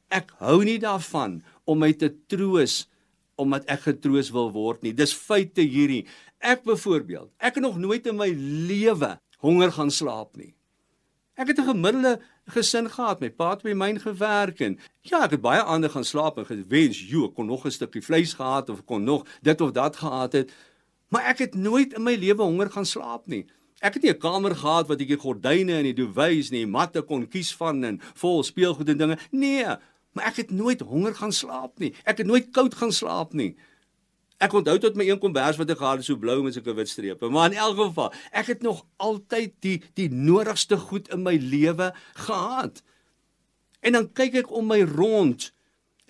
Ek 0.10 0.32
hou 0.40 0.64
nie 0.64 0.80
daarvan 0.80 1.44
om 1.66 1.80
my 1.80 1.94
te 1.94 2.14
troos 2.28 2.88
omdat 3.36 3.66
ek 3.66 3.82
getroos 3.82 4.30
wil 4.32 4.52
word 4.52 4.84
nie. 4.84 4.94
Dis 4.94 5.14
feite 5.14 5.62
hierdie. 5.62 6.06
Ek 6.40 6.64
byvoorbeeld, 6.64 7.32
ek 7.40 7.56
het 7.56 7.64
nog 7.64 7.78
nooit 7.78 8.06
in 8.08 8.16
my 8.16 8.30
lewe 8.70 9.20
honger 9.40 9.72
gaan 9.72 9.92
slaap 9.92 10.38
nie. 10.38 10.54
Ek 11.36 11.48
het 11.48 11.58
'n 11.58 11.66
gemiddelde 11.66 12.22
gesin 12.46 12.90
gehad. 12.90 13.20
My 13.20 13.30
pa 13.30 13.50
het 13.50 13.64
by 13.64 13.74
myn 13.74 14.00
gewerk 14.00 14.60
en 14.60 14.80
ja, 15.02 15.24
ek 15.24 15.32
het 15.32 15.42
baie 15.42 15.62
ander 15.62 15.90
gaan 15.90 16.04
slaap 16.04 16.38
en 16.38 16.46
gewens, 16.46 17.10
"Jo, 17.10 17.26
ek 17.26 17.34
kon 17.34 17.46
nog 17.46 17.66
'n 17.66 17.72
stukkie 17.72 18.02
vleis 18.02 18.34
gehad 18.34 18.70
of 18.70 18.86
kon 18.86 19.04
nog 19.04 19.26
dit 19.42 19.62
of 19.62 19.72
dat 19.72 19.96
gehad 19.96 20.32
het." 20.34 20.52
Maar 21.08 21.26
ek 21.26 21.38
het 21.38 21.56
nooit 21.56 21.94
in 21.94 22.04
my 22.04 22.16
lewe 22.16 22.42
honger 22.42 22.72
gaan 22.72 22.86
slaap 22.86 23.28
nie. 23.28 23.46
Ek 23.80 23.94
het 23.94 24.04
nie 24.04 24.12
'n 24.12 24.18
kamer 24.18 24.56
gehad 24.56 24.88
wat 24.88 25.02
ek 25.02 25.08
die 25.08 25.18
gordyne 25.18 25.74
en 25.74 25.84
die 25.84 25.94
duwys 25.94 26.50
en 26.50 26.56
die 26.56 26.68
matte 26.68 27.02
kon 27.02 27.28
kies 27.28 27.56
van 27.56 27.84
en 27.84 28.02
vol 28.14 28.44
speelgoed 28.44 28.90
en 28.90 28.98
dinge. 28.98 29.18
Nee, 29.32 29.66
maar 30.12 30.26
ek 30.26 30.36
het 30.36 30.52
nooit 30.52 30.80
honger 30.82 31.16
gaan 31.16 31.32
slaap 31.32 31.80
nie. 31.80 31.94
Ek 32.04 32.18
het 32.18 32.28
nooit 32.28 32.52
koud 32.52 32.76
gaan 32.76 32.92
slaap 32.92 33.34
nie. 33.34 33.58
Ek 34.44 34.54
onthou 34.58 34.76
tot 34.82 34.98
my 35.00 35.06
een 35.08 35.22
kombers 35.22 35.60
wat 35.60 35.72
ek 35.72 35.80
gehad 35.80 36.02
het 36.02 36.08
so 36.08 36.20
blou 36.20 36.42
met 36.44 36.56
sulke 36.56 36.76
wit 36.76 36.92
strepe. 36.92 37.30
Maar 37.32 37.54
in 37.54 37.60
elk 37.64 37.78
geval, 37.80 38.10
ek 38.36 38.50
het 38.52 38.64
nog 38.66 38.84
altyd 39.00 39.54
die 39.64 39.78
die 39.96 40.10
nodigste 40.12 40.80
goed 40.90 41.08
in 41.16 41.24
my 41.24 41.38
lewe 41.40 41.94
gehad. 42.26 42.82
En 43.84 43.96
dan 43.96 44.10
kyk 44.12 44.42
ek 44.44 44.52
om 44.52 44.68
my 44.72 44.82
rond 44.96 45.52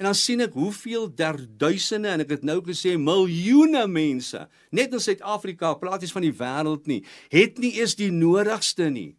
en 0.02 0.08
dan 0.10 0.17
sien 0.17 0.41
ek 0.41 0.56
hoeveel 0.58 1.06
derduisende 1.13 2.10
en 2.10 2.24
ek 2.24 2.32
het 2.34 2.46
nou 2.48 2.58
gesê 2.65 2.96
miljoene 2.98 3.86
mense 3.88 4.41
net 4.74 4.96
in 4.96 5.04
Suid-Afrika, 5.04 5.76
praat 5.78 6.02
nie 6.02 6.10
van 6.10 6.26
die 6.26 6.34
wêreld 6.39 6.89
nie, 6.89 7.04
het 7.30 7.62
nie 7.62 7.76
eens 7.78 7.93
die 8.00 8.10
nodigste 8.12 8.89
nie. 8.89 9.13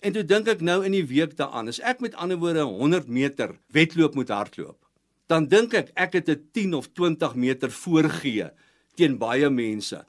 En 0.00 0.16
toe 0.16 0.24
dink 0.24 0.48
ek 0.48 0.64
nou 0.64 0.80
in 0.88 0.96
die 0.96 1.04
week 1.04 1.36
daaraan, 1.36 1.68
as 1.68 1.82
ek 1.84 2.00
met 2.04 2.16
ander 2.16 2.40
woorde 2.40 2.64
100 2.64 3.12
meter 3.12 3.52
wedloop 3.76 4.16
moet 4.16 4.32
hardloop 4.32 4.85
dan 5.30 5.46
dink 5.50 5.74
ek 5.74 5.90
ek 5.94 6.12
het 6.12 6.28
'n 6.28 6.42
10 6.52 6.74
of 6.74 6.88
20 6.92 7.34
meter 7.34 7.70
voorgee 7.70 8.50
teen 8.94 9.18
baie 9.18 9.50
mense. 9.50 10.04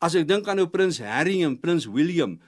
As 0.00 0.14
ek 0.14 0.28
dink 0.28 0.48
aan 0.48 0.56
nou 0.56 0.68
prins 0.68 0.98
Harry 0.98 1.42
en 1.42 1.56
prins 1.60 1.86
William 1.86 2.40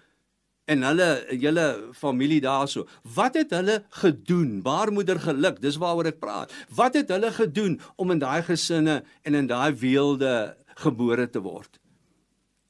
en 0.69 0.83
hulle 0.83 1.25
hele 1.31 1.93
familie 1.97 2.41
daarso, 2.41 2.87
wat 3.15 3.35
het 3.35 3.51
hulle 3.51 3.85
gedoen? 4.03 4.63
Baarmoeder 4.63 5.21
geluk, 5.21 5.61
dis 5.61 5.79
waaroor 5.81 6.07
ek 6.07 6.21
praat. 6.21 6.53
Wat 6.69 6.95
het 6.95 7.09
hulle 7.09 7.31
gedoen 7.33 7.81
om 7.97 8.11
in 8.11 8.19
daai 8.19 8.43
gesinne 8.43 9.03
en 9.23 9.35
in 9.35 9.47
daai 9.47 9.73
weelde 9.73 10.57
gebore 10.77 11.29
te 11.31 11.41
word? 11.41 11.81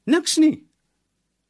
Niks 0.06 0.38
nie. 0.38 0.68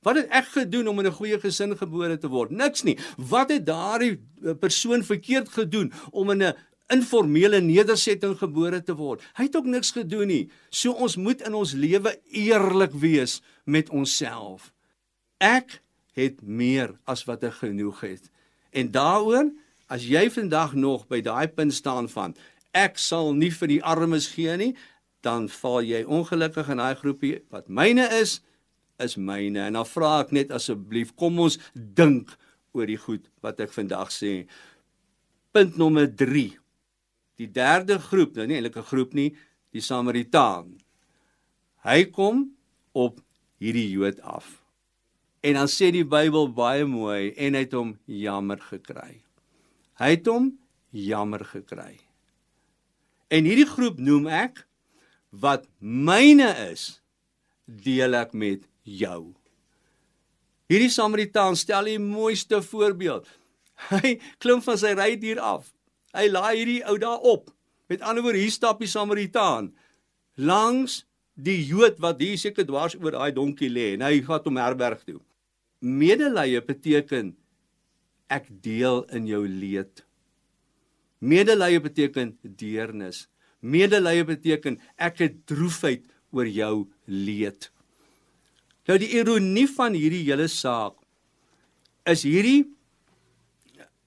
Wat 0.07 0.16
het 0.16 0.31
ek 0.31 0.46
gedoen 0.55 0.88
om 0.88 0.98
in 1.01 1.07
'n 1.07 1.18
goeie 1.20 1.38
gesin 1.40 1.77
gebore 1.77 2.16
te 2.18 2.29
word? 2.29 2.51
Niks 2.51 2.83
nie. 2.83 2.98
Wat 3.16 3.51
het 3.51 3.66
daardie 3.66 4.16
persoon 4.61 5.03
verkeerd 5.05 5.48
gedoen 5.48 5.92
om 6.11 6.31
in 6.31 6.42
'n 6.42 6.55
informele 6.92 7.61
nedersetting 7.61 8.37
gebore 8.40 8.81
te 8.83 8.96
word. 8.96 9.22
Hy 9.37 9.48
het 9.48 9.57
ook 9.57 9.68
niks 9.68 9.92
gedoen 9.96 10.31
nie. 10.31 10.44
So 10.70 10.96
ons 10.96 11.18
moet 11.20 11.44
in 11.46 11.57
ons 11.57 11.74
lewe 11.77 12.14
eerlik 12.33 12.96
wees 12.96 13.38
met 13.64 13.90
onsself. 13.92 14.72
Ek 15.38 15.81
het 16.18 16.40
meer 16.42 16.96
as 17.07 17.24
wat 17.29 17.44
ek 17.46 17.61
genoeg 17.62 18.01
het. 18.07 18.31
En 18.72 18.90
daaroor, 18.92 19.53
as 19.88 20.05
jy 20.09 20.27
vandag 20.33 20.74
nog 20.77 21.07
by 21.09 21.20
daai 21.24 21.48
punt 21.48 21.74
staan 21.77 22.09
van 22.12 22.35
ek 22.77 22.98
sal 23.01 23.33
nie 23.37 23.53
vir 23.55 23.70
die 23.70 23.83
armes 23.85 24.29
gee 24.35 24.57
nie, 24.61 24.72
dan 25.24 25.48
val 25.51 25.81
jy 25.85 26.05
ongelukkig 26.05 26.68
in 26.72 26.81
daai 26.83 26.98
groepie 26.98 27.38
wat 27.53 27.68
myne 27.68 28.07
is 28.20 28.38
is 29.03 29.14
myne 29.14 29.62
en 29.68 29.77
dan 29.79 29.87
vra 29.87 30.18
ek 30.24 30.33
net 30.35 30.53
asseblief 30.55 31.12
kom 31.18 31.38
ons 31.42 31.59
dink 31.72 32.33
oor 32.74 32.88
die 32.90 32.98
goed 32.98 33.29
wat 33.42 33.61
ek 33.62 33.70
vandag 33.74 34.11
sê. 34.14 34.48
Punt 35.55 35.79
nommer 35.79 36.09
3 36.11 36.59
die 37.38 37.48
derde 37.51 37.98
groep, 38.03 38.37
nou 38.37 38.46
nie 38.46 38.59
eintlik 38.59 38.77
'n 38.77 38.90
groep 38.90 39.14
nie, 39.14 39.31
die 39.72 39.81
Samaritaan. 39.81 40.79
Hy 41.85 42.05
kom 42.11 42.57
op 42.92 43.20
hierdie 43.61 43.90
Jood 43.90 44.20
af. 44.20 44.62
En 45.40 45.55
dan 45.55 45.68
sê 45.70 45.92
die 45.92 46.05
Bybel 46.05 46.51
baie 46.53 46.85
mooi 46.85 47.33
en 47.37 47.55
hy 47.55 47.61
het 47.61 47.72
hom 47.72 47.98
jammer 48.07 48.59
gekry. 48.59 49.22
Hy 49.98 50.11
het 50.11 50.27
hom 50.27 50.59
jammer 50.90 51.44
gekry. 51.44 52.01
En 53.31 53.44
hierdie 53.44 53.68
groep 53.68 53.98
noem 53.98 54.27
ek 54.27 54.66
wat 55.31 55.66
myne 55.79 56.51
is, 56.72 57.01
deel 57.64 58.14
ek 58.14 58.33
met 58.33 58.66
jou. 58.83 59.35
Hierdie 60.68 60.90
Samaritaan 60.90 61.57
stel 61.57 61.85
die 61.85 61.98
mooiste 61.98 62.62
voorbeeld. 62.62 63.29
Hy 63.88 64.18
klim 64.38 64.61
van 64.61 64.79
sy 64.79 64.94
rydier 64.98 65.38
af 65.38 65.70
Hy 66.16 66.28
laai 66.32 66.56
hierdie 66.56 66.80
ou 66.88 66.96
daar 66.98 67.20
op. 67.20 67.50
Met 67.88 68.02
ander 68.04 68.22
woorde, 68.22 68.40
hier 68.40 68.52
stap 68.52 68.80
die 68.80 68.88
Samaritaan. 68.88 69.72
langs 70.38 71.02
die 71.34 71.58
Jood 71.66 71.98
wat 72.02 72.22
hier 72.22 72.38
seker 72.38 72.66
dwars 72.66 72.96
oor 72.98 73.14
daai 73.14 73.34
donkie 73.34 73.70
lê 73.70 73.92
en 73.96 74.04
hy 74.06 74.20
gaan 74.26 74.44
hom 74.46 74.60
herberg 74.60 75.02
toe. 75.06 75.20
Medelee 75.82 76.62
beteken 76.64 77.34
ek 78.30 78.48
deel 78.62 79.04
in 79.14 79.26
jou 79.30 79.44
leed. 79.46 80.04
Medelee 81.18 81.80
beteken 81.82 82.36
deernis. 82.42 83.26
Medelee 83.60 84.24
beteken 84.26 84.78
ek 84.96 85.22
het 85.24 85.42
droefheid 85.50 86.06
oor 86.34 86.46
jou 86.46 86.88
leed. 87.06 87.70
Nou 88.88 88.98
die 89.00 89.10
ironie 89.18 89.66
van 89.70 89.96
hierdie 89.98 90.24
hele 90.26 90.48
saak 90.50 90.96
is 92.08 92.24
hierdie 92.24 92.66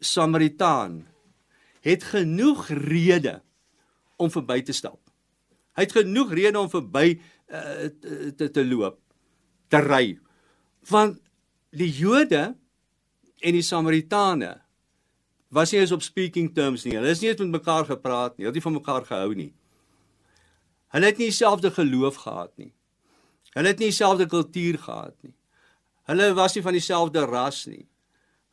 Samaritaan 0.02 1.04
het 1.82 2.04
genoeg 2.04 2.68
rede 2.68 3.42
om 4.22 4.32
verby 4.32 4.62
te 4.62 4.74
stap. 4.74 5.00
Hy 5.78 5.86
het 5.88 5.96
genoeg 5.96 6.34
rede 6.38 6.60
om 6.60 6.70
verby 6.70 7.16
uh, 7.16 7.88
te, 8.38 8.50
te 8.54 8.66
loop, 8.66 9.00
te 9.72 9.82
ry. 9.82 10.20
Want 10.90 11.20
die 11.74 11.90
Jode 11.90 12.52
en 13.42 13.56
die 13.56 13.66
Samaritane 13.66 14.60
was 15.52 15.72
nie 15.74 15.82
eens 15.82 15.92
op 15.96 16.04
speaking 16.06 16.52
terms 16.56 16.86
nie. 16.86 16.96
Hulle 16.96 17.12
is 17.12 17.22
nie 17.24 17.32
eens 17.32 17.42
met 17.44 17.58
mekaar 17.60 17.88
gepraat 17.90 18.38
nie. 18.38 18.46
Hulle 18.46 18.54
het 18.54 18.60
nie 18.62 18.68
van 18.68 18.78
mekaar 18.78 19.08
gehou 19.08 19.34
nie. 19.36 19.52
Hulle 20.92 21.12
het 21.12 21.20
nie 21.20 21.32
dieselfde 21.32 21.72
geloof 21.72 22.20
gehad 22.24 22.52
nie. 22.60 22.72
Hulle 23.56 23.74
het 23.74 23.80
nie 23.80 23.92
dieselfde 23.92 24.28
kultuur 24.32 24.78
gehad 24.80 25.16
nie. 25.24 25.34
Hulle 26.12 26.32
was 26.36 26.56
nie 26.56 26.64
van 26.64 26.76
dieselfde 26.76 27.26
ras 27.28 27.66
nie. 27.68 27.86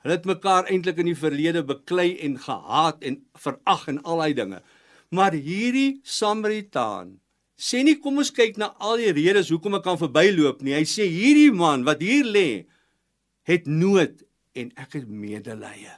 Hulle 0.09 0.23
het 0.23 0.29
mekaar 0.29 0.71
eintlik 0.73 1.03
in 1.03 1.11
die 1.11 1.18
verlede 1.21 1.61
beklei 1.68 2.14
en 2.25 2.38
gehaat 2.40 3.03
en 3.05 3.18
verag 3.37 3.83
en 3.92 3.99
al 4.09 4.23
daai 4.23 4.33
dinge. 4.38 4.62
Maar 5.12 5.37
hierdie 5.37 6.01
Samaritaan 6.01 7.18
sê 7.61 7.83
nie 7.85 7.99
kom 8.01 8.16
ons 8.23 8.33
kyk 8.33 8.57
na 8.57 8.71
al 8.81 9.03
die 9.03 9.12
redes 9.12 9.53
hoekom 9.53 9.77
ek 9.77 9.85
kan 9.85 10.01
verbyloop 10.01 10.64
nie. 10.64 10.79
Hy 10.79 10.88
sê 10.88 11.05
hierdie 11.12 11.53
man 11.53 11.85
wat 11.85 12.01
hier 12.01 12.25
lê 12.25 12.64
het 13.44 13.68
nood 13.68 14.25
en 14.57 14.73
ek 14.81 14.97
het 14.97 15.12
medelee. 15.12 15.92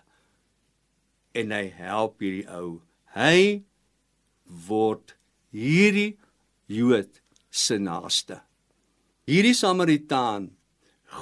En 1.38 1.55
hy 1.55 1.64
help 1.79 2.18
hierdie 2.18 2.49
ou. 2.51 2.81
Hy 3.14 3.62
word 4.66 5.14
hierdie 5.55 6.16
Jood 6.66 7.23
se 7.46 7.79
naaste. 7.79 8.42
Hierdie 9.31 9.55
Samaritaan 9.55 10.51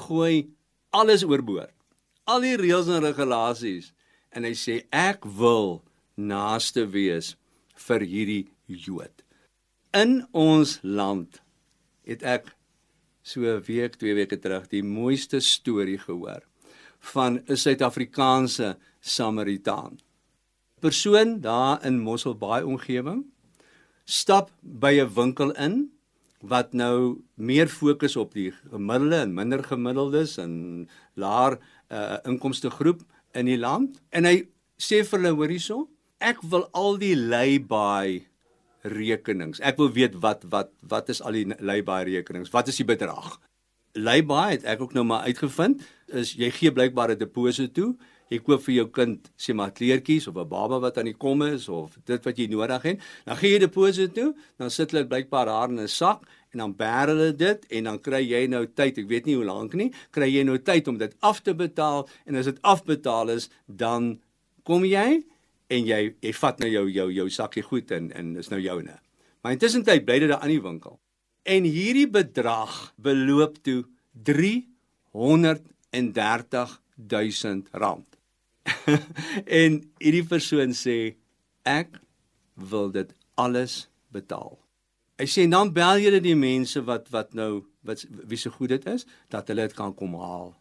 gooi 0.08 0.48
alles 0.96 1.28
oorboord. 1.28 1.77
Al 2.28 2.42
die 2.44 2.56
reëls 2.60 2.90
en 2.92 3.00
regulasies 3.06 3.92
en 4.36 4.44
hy 4.44 4.52
sê 4.52 4.82
ek 4.92 5.24
wil 5.38 5.78
naaste 6.20 6.84
wees 6.92 7.32
vir 7.86 8.04
hierdie 8.04 8.42
Jood. 8.68 9.22
In 9.96 10.26
ons 10.36 10.74
land 10.84 11.40
het 12.04 12.20
ek 12.20 12.52
so 13.24 13.40
'n 13.40 13.64
week, 13.64 13.96
twee 13.96 14.14
weke 14.14 14.36
terug 14.36 14.68
die 14.68 14.82
mooiste 14.82 15.40
storie 15.40 15.96
gehoor 15.96 16.44
van 17.00 17.40
'n 17.48 17.56
Suid-Afrikaanse 17.56 18.76
Samaritaan. 19.00 19.98
Persoon 20.80 21.40
daar 21.40 21.84
in 21.84 21.98
Mosselbaai 22.00 22.62
omgewing 22.62 23.24
stap 24.04 24.50
by 24.60 25.00
'n 25.00 25.14
winkel 25.14 25.52
in 25.52 25.92
wat 26.40 26.72
nou 26.72 27.24
meer 27.34 27.66
fokus 27.66 28.16
op 28.16 28.34
die 28.34 28.52
gemiddelde 28.70 29.16
en 29.16 29.34
minder 29.34 29.62
gemiddeldes 29.64 30.36
en 30.38 30.88
laer 31.14 31.58
uh, 31.90 32.18
inkomste 32.24 32.70
groep 32.70 33.02
in 33.32 33.46
die 33.46 33.58
land. 33.58 34.00
En 34.10 34.24
hy 34.24 34.48
sê 34.78 35.02
vir 35.04 35.18
hulle 35.18 35.34
hoor 35.36 35.48
hierso 35.48 35.88
ek 36.18 36.42
wil 36.50 36.66
al 36.74 36.98
die 36.98 37.14
lay-by 37.14 38.26
rekenings. 38.88 39.60
Ek 39.62 39.78
wil 39.78 39.90
weet 39.94 40.18
wat 40.22 40.44
wat 40.50 40.72
wat 40.90 41.10
is 41.12 41.22
al 41.22 41.36
die 41.38 41.46
lay-by 41.46 42.02
rekenings? 42.08 42.52
Wat 42.54 42.70
is 42.70 42.78
die 42.80 42.86
bedrag? 42.86 43.38
Lay-by 43.98 44.58
het 44.58 44.66
ek 44.68 44.82
ook 44.82 44.94
nou 44.94 45.06
maar 45.06 45.26
uitgevind 45.30 45.82
is 46.14 46.34
jy 46.38 46.50
gee 46.54 46.72
blykbaar 46.72 47.14
'n 47.14 47.18
deposito 47.18 47.72
toe. 47.72 47.96
Jy 48.28 48.38
koop 48.44 48.62
vir 48.62 48.74
jou 48.74 48.88
kind 48.92 49.30
sê 49.38 49.54
maar 49.54 49.72
kleertjies 49.72 50.28
of 50.28 50.36
'n 50.36 50.48
baba 50.48 50.78
wat 50.78 50.98
aan 50.98 51.10
die 51.10 51.16
kom 51.16 51.42
is 51.42 51.68
of 51.68 51.96
dit 52.04 52.24
wat 52.24 52.36
jy 52.36 52.46
nodig 52.46 52.82
het, 52.82 53.00
dan 53.24 53.36
gee 53.36 53.52
jy 53.52 53.58
deposito 53.58 54.12
toe, 54.12 54.34
dan 54.58 54.70
sit 54.70 54.90
hulle 54.90 55.06
blykbaar 55.06 55.46
daar 55.46 55.68
in 55.70 55.80
'n 55.80 55.88
sak 55.88 56.26
en 56.52 56.58
dan 56.64 56.74
bær 56.76 57.08
hulle 57.12 57.32
dit 57.36 57.66
en 57.78 57.90
dan 57.90 57.98
kry 58.02 58.20
jy 58.24 58.46
nou 58.50 58.64
tyd, 58.66 58.98
ek 59.02 59.10
weet 59.10 59.26
nie 59.28 59.36
hoe 59.38 59.48
lank 59.48 59.74
nie, 59.78 59.90
kry 60.14 60.28
jy 60.30 60.44
nou 60.48 60.58
tyd 60.64 60.88
om 60.88 60.98
dit 61.00 61.12
af 61.24 61.38
te 61.44 61.52
betaal 61.56 62.08
en 62.26 62.40
as 62.40 62.48
dit 62.50 62.58
afbetaal 62.62 63.26
is, 63.34 63.44
dan 63.66 64.16
kom 64.68 64.82
jy 64.88 65.08
en 65.68 65.88
jy 65.88 66.00
jy 66.24 66.32
vat 66.40 66.56
nou 66.62 66.70
jou 66.70 66.86
jou 66.92 67.08
jou 67.12 67.28
sakkie 67.32 67.66
goed 67.66 67.92
en 67.92 68.12
en 68.16 68.36
is 68.40 68.50
nou 68.52 68.60
joune. 68.60 68.96
Maar 69.42 69.52
intussen 69.56 69.84
tyd 69.86 70.04
bly 70.06 70.18
dit 70.22 70.30
daar 70.30 70.42
aan 70.42 70.54
die 70.54 70.64
winkel. 70.64 70.94
En 71.48 71.62
hierdie 71.64 72.10
bedrag 72.10 72.92
beloop 72.96 73.62
toe 73.64 73.84
330 74.12 76.80
000 76.96 77.62
rand. 77.72 78.06
en 79.60 79.92
hierdie 80.02 80.28
persoon 80.28 80.72
sê 80.76 81.16
ek 81.64 81.88
wil 82.58 82.90
dit 82.92 83.12
alles 83.38 83.88
betaal. 84.12 84.58
Hy 85.18 85.26
sê 85.26 85.48
dan 85.50 85.72
bel 85.74 85.98
julle 85.98 86.20
die 86.22 86.36
mense 86.38 86.78
wat 86.86 87.08
wat 87.10 87.34
nou 87.34 87.66
wat 87.82 88.04
wie 88.30 88.38
se 88.38 88.48
so 88.48 88.54
goed 88.54 88.70
dit 88.70 88.84
is 88.86 89.06
dat 89.34 89.48
hulle 89.50 89.66
dit 89.66 89.74
kan 89.74 89.94
kom 89.94 90.14
haal. 90.14 90.52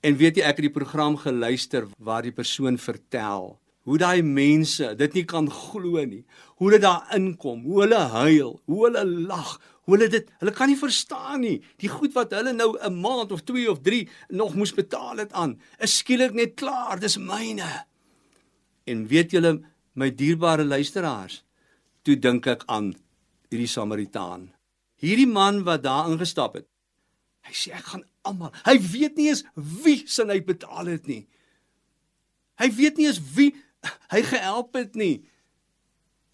En 0.00 0.16
weet 0.16 0.38
jy 0.38 0.44
ek 0.46 0.60
het 0.60 0.68
die 0.68 0.76
program 0.76 1.18
geluister 1.20 1.88
waar 1.98 2.24
die 2.24 2.32
persoon 2.32 2.78
vertel 2.80 3.58
hoe 3.88 3.96
daai 4.00 4.20
mense 4.22 4.92
dit 5.00 5.14
nie 5.16 5.24
kan 5.24 5.48
glo 5.52 6.02
nie. 6.04 6.22
Hoe 6.60 6.68
hulle 6.68 6.80
daar 6.80 7.08
inkom, 7.16 7.62
hoe 7.64 7.82
hulle 7.82 8.00
huil, 8.12 8.54
hoe 8.68 8.80
hulle 8.86 9.04
lag, 9.04 9.54
hoe 9.84 9.96
hulle 9.96 10.08
dit 10.12 10.28
hulle 10.42 10.52
kan 10.56 10.68
nie 10.68 10.76
verstaan 10.80 11.40
nie. 11.44 11.56
Die 11.80 11.88
goed 11.92 12.12
wat 12.16 12.32
hulle 12.36 12.52
nou 12.52 12.76
'n 12.76 13.00
maand 13.00 13.32
of 13.32 13.44
2 13.48 13.70
of 13.70 13.80
3 13.80 14.08
nog 14.28 14.54
moes 14.54 14.74
betaal 14.74 15.16
het 15.24 15.32
aan, 15.32 15.60
is 15.78 15.96
skielik 15.98 16.32
net 16.32 16.54
klaar, 16.54 17.00
dis 17.00 17.16
myne. 17.16 17.84
En 18.84 19.06
weet 19.08 19.30
julle 19.30 19.60
my 19.94 20.10
dierbare 20.10 20.64
luisteraars, 20.64 21.44
toe 22.02 22.16
dink 22.16 22.46
ek 22.46 22.62
aan 22.66 22.94
hierdie 23.48 23.70
Samaritaan. 23.70 24.48
Hierdie 24.98 25.28
man 25.30 25.62
wat 25.66 25.84
daar 25.86 26.10
ingestap 26.10 26.58
het. 26.58 26.66
Hy 27.46 27.54
sê 27.56 27.72
ek 27.76 27.86
gaan 27.92 28.04
almal. 28.28 28.52
Hy 28.66 28.76
weet 28.82 29.16
nie 29.16 29.30
eens 29.30 29.44
wie 29.54 30.02
sin 30.10 30.32
hy 30.32 30.40
betaal 30.44 30.90
het 30.90 31.08
nie. 31.08 31.24
Hy 32.58 32.68
weet 32.74 32.98
nie 32.98 33.08
eens 33.08 33.20
wie 33.36 33.52
hy 34.12 34.22
gehelp 34.26 34.76
het 34.76 34.98
nie. 34.98 35.22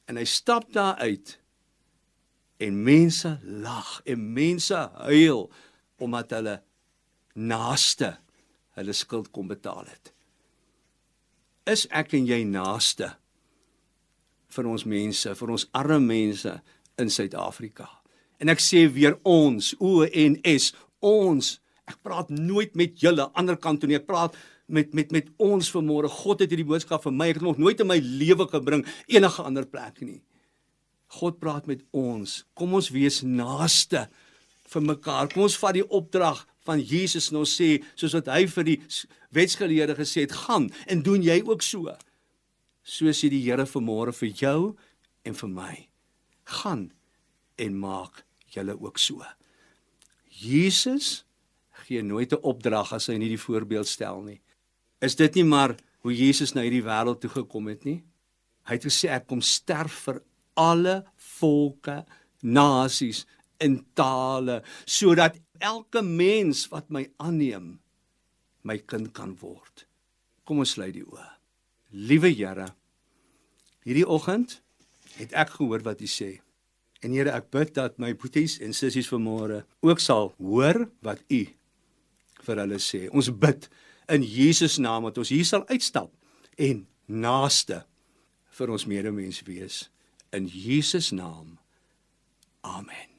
En 0.09 0.19
hy 0.19 0.27
stap 0.29 0.73
daar 0.75 0.99
uit 1.05 1.39
en 2.65 2.77
mense 2.87 3.31
lag 3.43 3.99
en 4.09 4.27
mense 4.33 4.79
huil 5.09 5.49
omdat 6.03 6.33
hulle 6.37 6.55
naaste 7.35 8.15
hulle 8.79 8.95
skuld 8.95 9.31
kom 9.35 9.51
betaal 9.51 9.85
het. 9.87 10.13
Is 11.71 11.87
ek 11.91 12.15
en 12.19 12.27
jy 12.29 12.43
naaste 12.49 13.11
vir 14.55 14.69
ons 14.71 14.85
mense, 14.87 15.35
vir 15.35 15.51
ons 15.51 15.67
arme 15.75 16.01
mense 16.05 16.53
in 17.01 17.11
Suid-Afrika? 17.11 17.89
En 18.43 18.51
ek 18.53 18.63
sê 18.63 18.85
weer 18.91 19.19
ons, 19.23 19.75
O 19.81 20.03
en 20.05 20.39
S, 20.49 20.73
ons. 21.05 21.55
Ek 21.89 22.01
praat 22.05 22.31
nooit 22.33 22.75
met 22.79 22.97
julle 23.01 23.29
ander 23.37 23.59
kant 23.61 23.81
toe 23.81 23.91
nie. 23.91 23.99
Ek 24.01 24.09
praat 24.09 24.37
met 24.67 24.95
met 24.97 25.13
met 25.13 25.29
ons 25.37 25.71
vanmôre. 25.71 26.09
God 26.09 26.41
het 26.41 26.53
hierdie 26.53 26.69
boodskap 26.69 27.05
vir 27.05 27.13
my. 27.13 27.29
Ek 27.31 27.41
het 27.41 27.47
nog 27.47 27.61
nooit 27.61 27.81
in 27.81 27.91
my 27.91 27.99
lewe 28.01 28.47
gebring 28.49 28.85
enige 29.07 29.45
ander 29.45 29.67
plek 29.69 30.01
nie. 30.01 30.23
God 31.21 31.39
praat 31.39 31.69
met 31.71 31.85
ons. 31.93 32.43
Kom 32.57 32.75
ons 32.75 32.91
wees 32.95 33.21
naaste 33.23 34.09
vir 34.73 34.83
mekaar. 34.83 35.29
Kom 35.33 35.45
ons 35.47 35.59
vat 35.61 35.77
die 35.77 35.85
opdrag 35.85 36.43
van 36.65 36.81
Jesus 36.81 37.31
en 37.31 37.43
ons 37.43 37.57
sê 37.61 37.77
soos 37.95 38.17
wat 38.17 38.31
hy 38.33 38.47
vir 38.51 38.71
die 38.73 38.79
wetsgeleerde 39.37 39.97
gesê 39.99 40.25
het, 40.25 40.33
gaan 40.47 40.71
en 40.89 41.03
doen 41.05 41.23
jy 41.23 41.43
ook 41.45 41.63
so. 41.63 41.93
So 42.85 43.13
sê 43.13 43.31
die 43.33 43.43
Here 43.45 43.69
vanmôre 43.69 44.15
vir 44.17 44.33
jou 44.33 44.61
en 45.25 45.37
vir 45.37 45.53
my. 45.53 45.75
Gaan 46.45 46.93
en 47.57 47.79
maak 47.79 48.25
julle 48.55 48.77
ook 48.81 48.99
so. 48.99 49.25
Jesus 50.29 51.25
gee 51.85 52.03
nooit 52.03 52.33
'n 52.33 52.43
opdrag 52.43 52.93
as 52.93 53.07
hy 53.07 53.17
nie 53.19 53.29
die 53.29 53.45
voorbeeld 53.47 53.87
stel 53.89 54.23
nie. 54.23 54.41
Is 55.01 55.17
dit 55.17 55.35
nie 55.35 55.45
maar 55.45 55.77
hoe 56.01 56.15
Jesus 56.17 56.55
na 56.55 56.61
hierdie 56.61 56.85
wêreld 56.85 57.21
toe 57.21 57.31
gekom 57.31 57.69
het 57.69 57.85
nie? 57.85 58.05
Hy 58.65 58.73
het 58.75 58.85
gesê 58.85 59.09
ek 59.09 59.27
kom 59.27 59.41
sterf 59.41 59.93
vir 60.07 60.23
alle 60.57 61.05
volke, 61.17 62.05
nasies 62.41 63.27
en 63.59 63.87
tale 63.95 64.63
sodat 64.85 65.39
elke 65.59 66.03
mens 66.03 66.69
wat 66.69 66.91
my 66.91 67.07
aanneem 67.17 67.81
my 68.63 68.79
kind 68.79 69.13
kan 69.13 69.37
word. 69.41 69.87
Kom 70.45 70.59
ons 70.59 70.75
sluit 70.77 70.95
die 70.95 71.05
oë. 71.05 71.29
Liewe 71.91 72.33
Here, 72.33 72.75
hierdie 73.85 74.09
oggend 74.09 74.64
het 75.19 75.33
ek 75.33 75.57
gehoor 75.59 75.85
wat 75.87 76.01
u 76.01 76.09
sê. 76.11 76.39
En 77.05 77.13
Here, 77.13 77.31
ek 77.37 77.51
bid 77.53 77.75
dat 77.77 77.99
my 78.01 78.15
boeties 78.17 78.59
en 78.65 78.73
sissies 78.73 79.11
vanmôre 79.13 79.65
ook 79.85 80.01
sal 80.01 80.33
hoor 80.39 80.87
wat 81.05 81.21
u 81.29 81.45
vir 82.45 82.61
hulle 82.63 82.81
sê. 82.81 83.07
Ons 83.13 83.31
bid 83.31 83.69
in 84.13 84.25
Jesus 84.25 84.79
naam 84.81 85.09
dat 85.09 85.21
ons 85.21 85.33
hier 85.33 85.47
sal 85.49 85.67
uitstap 85.69 86.13
en 86.61 86.87
naaste 87.07 87.83
vir 88.55 88.73
ons 88.73 88.87
medemens 88.89 89.43
wees 89.49 89.85
in 90.35 90.49
Jesus 90.51 91.13
naam. 91.15 91.59
Amen. 92.65 93.11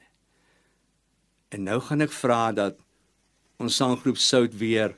En 1.54 1.64
nou 1.70 1.78
gaan 1.80 2.04
ek 2.04 2.14
vra 2.14 2.50
dat 2.56 2.80
ons 3.62 3.78
sanggroep 3.78 4.18
Sout 4.20 4.56
weer 4.60 4.96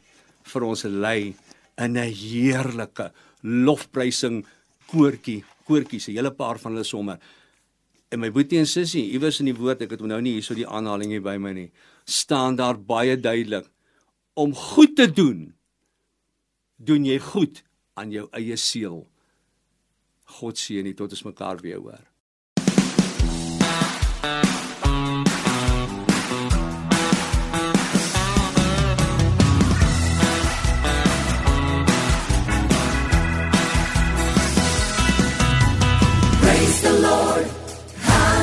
vir 0.47 0.63
ons 0.65 0.83
lei 0.87 1.35
in 1.77 1.97
'n 1.97 2.09
heerlike 2.09 3.11
lofprysing 3.43 4.45
koortjie 4.87 5.43
koortjies, 5.67 6.07
'n 6.07 6.17
hele 6.17 6.31
paar 6.31 6.59
van 6.59 6.71
hulle 6.73 6.87
sommer. 6.87 7.19
En 8.09 8.19
my 8.19 8.31
boetie 8.31 8.59
en 8.59 8.67
sussie, 8.67 9.11
iewers 9.11 9.39
in 9.39 9.51
die 9.51 9.55
woord, 9.55 9.81
ek 9.81 9.91
het 9.91 9.99
hom 9.99 10.07
nou 10.07 10.21
nie 10.21 10.37
hierso 10.37 10.55
die 10.55 10.67
aanhaling 10.67 11.11
hier 11.11 11.21
by 11.21 11.37
my 11.37 11.53
nie, 11.53 11.71
staan 12.05 12.55
daar 12.55 12.79
baie 12.79 13.17
duidelik 13.19 13.67
om 14.33 14.53
goed 14.55 14.95
te 14.95 15.11
doen. 15.11 15.53
Doen 16.77 17.05
jy 17.05 17.19
goed 17.19 17.63
aan 17.97 18.11
jou 18.11 18.27
eie 18.31 18.55
siel. 18.55 19.07
God 20.39 20.57
seën 20.57 20.85
u 20.85 20.93
tot 20.93 21.11
ons 21.11 21.23
mekaar 21.23 21.57
weer 21.63 21.81
hoor. 21.81 22.03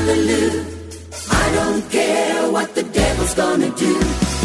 hallelujah. 0.05 0.65
I 1.31 1.45
don't 1.57 1.83
care 1.89 2.51
what 2.51 2.75
the 2.75 2.83
devil's 2.83 3.33
gonna 3.33 3.69
do. 3.85 3.93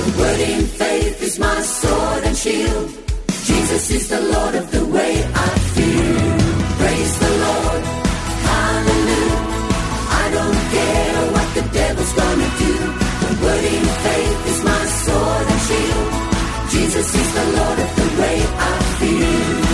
The 0.01 0.14
word 0.18 0.40
in 0.40 0.64
faith 0.81 1.23
is 1.23 1.38
my 1.38 1.61
sword 1.61 2.23
and 2.25 2.37
shield. 2.37 2.88
Jesus 3.44 3.90
is 3.90 4.09
the 4.09 4.20
Lord 4.35 4.55
of 4.55 4.70
the 4.70 4.85
way 4.87 5.12
I 5.46 5.51
feel. 5.75 6.18
Praise 6.81 7.14
the 7.25 7.33
Lord. 7.46 7.83
Hallelujah. 8.49 9.40
I 10.23 10.27
don't 10.37 10.61
care 10.77 11.20
what 11.35 11.49
the 11.57 11.64
devil's 11.81 12.12
gonna 12.23 12.51
do. 12.64 12.75
The 13.25 13.33
word 13.44 13.64
in 13.77 13.85
faith 14.05 14.38
is 14.53 14.64
my 14.64 14.85
sword 15.05 15.46
and 15.53 15.61
shield. 15.68 16.09
Jesus 16.75 17.09
is 17.23 17.29
the 17.38 17.46
Lord 17.59 17.79
of 17.87 17.90
the 18.01 18.09
way 18.20 18.37
I 18.70 18.75
feel. 19.01 19.70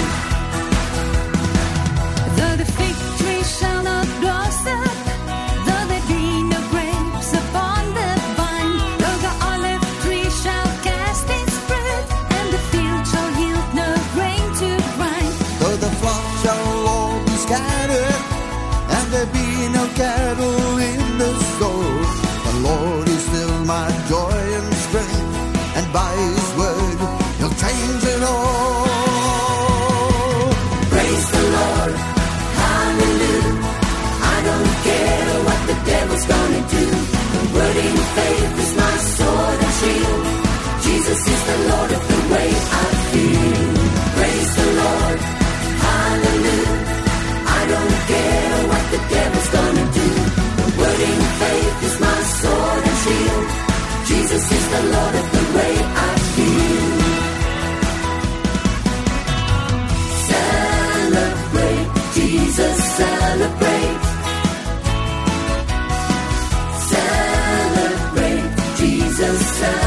sun. 69.39 69.86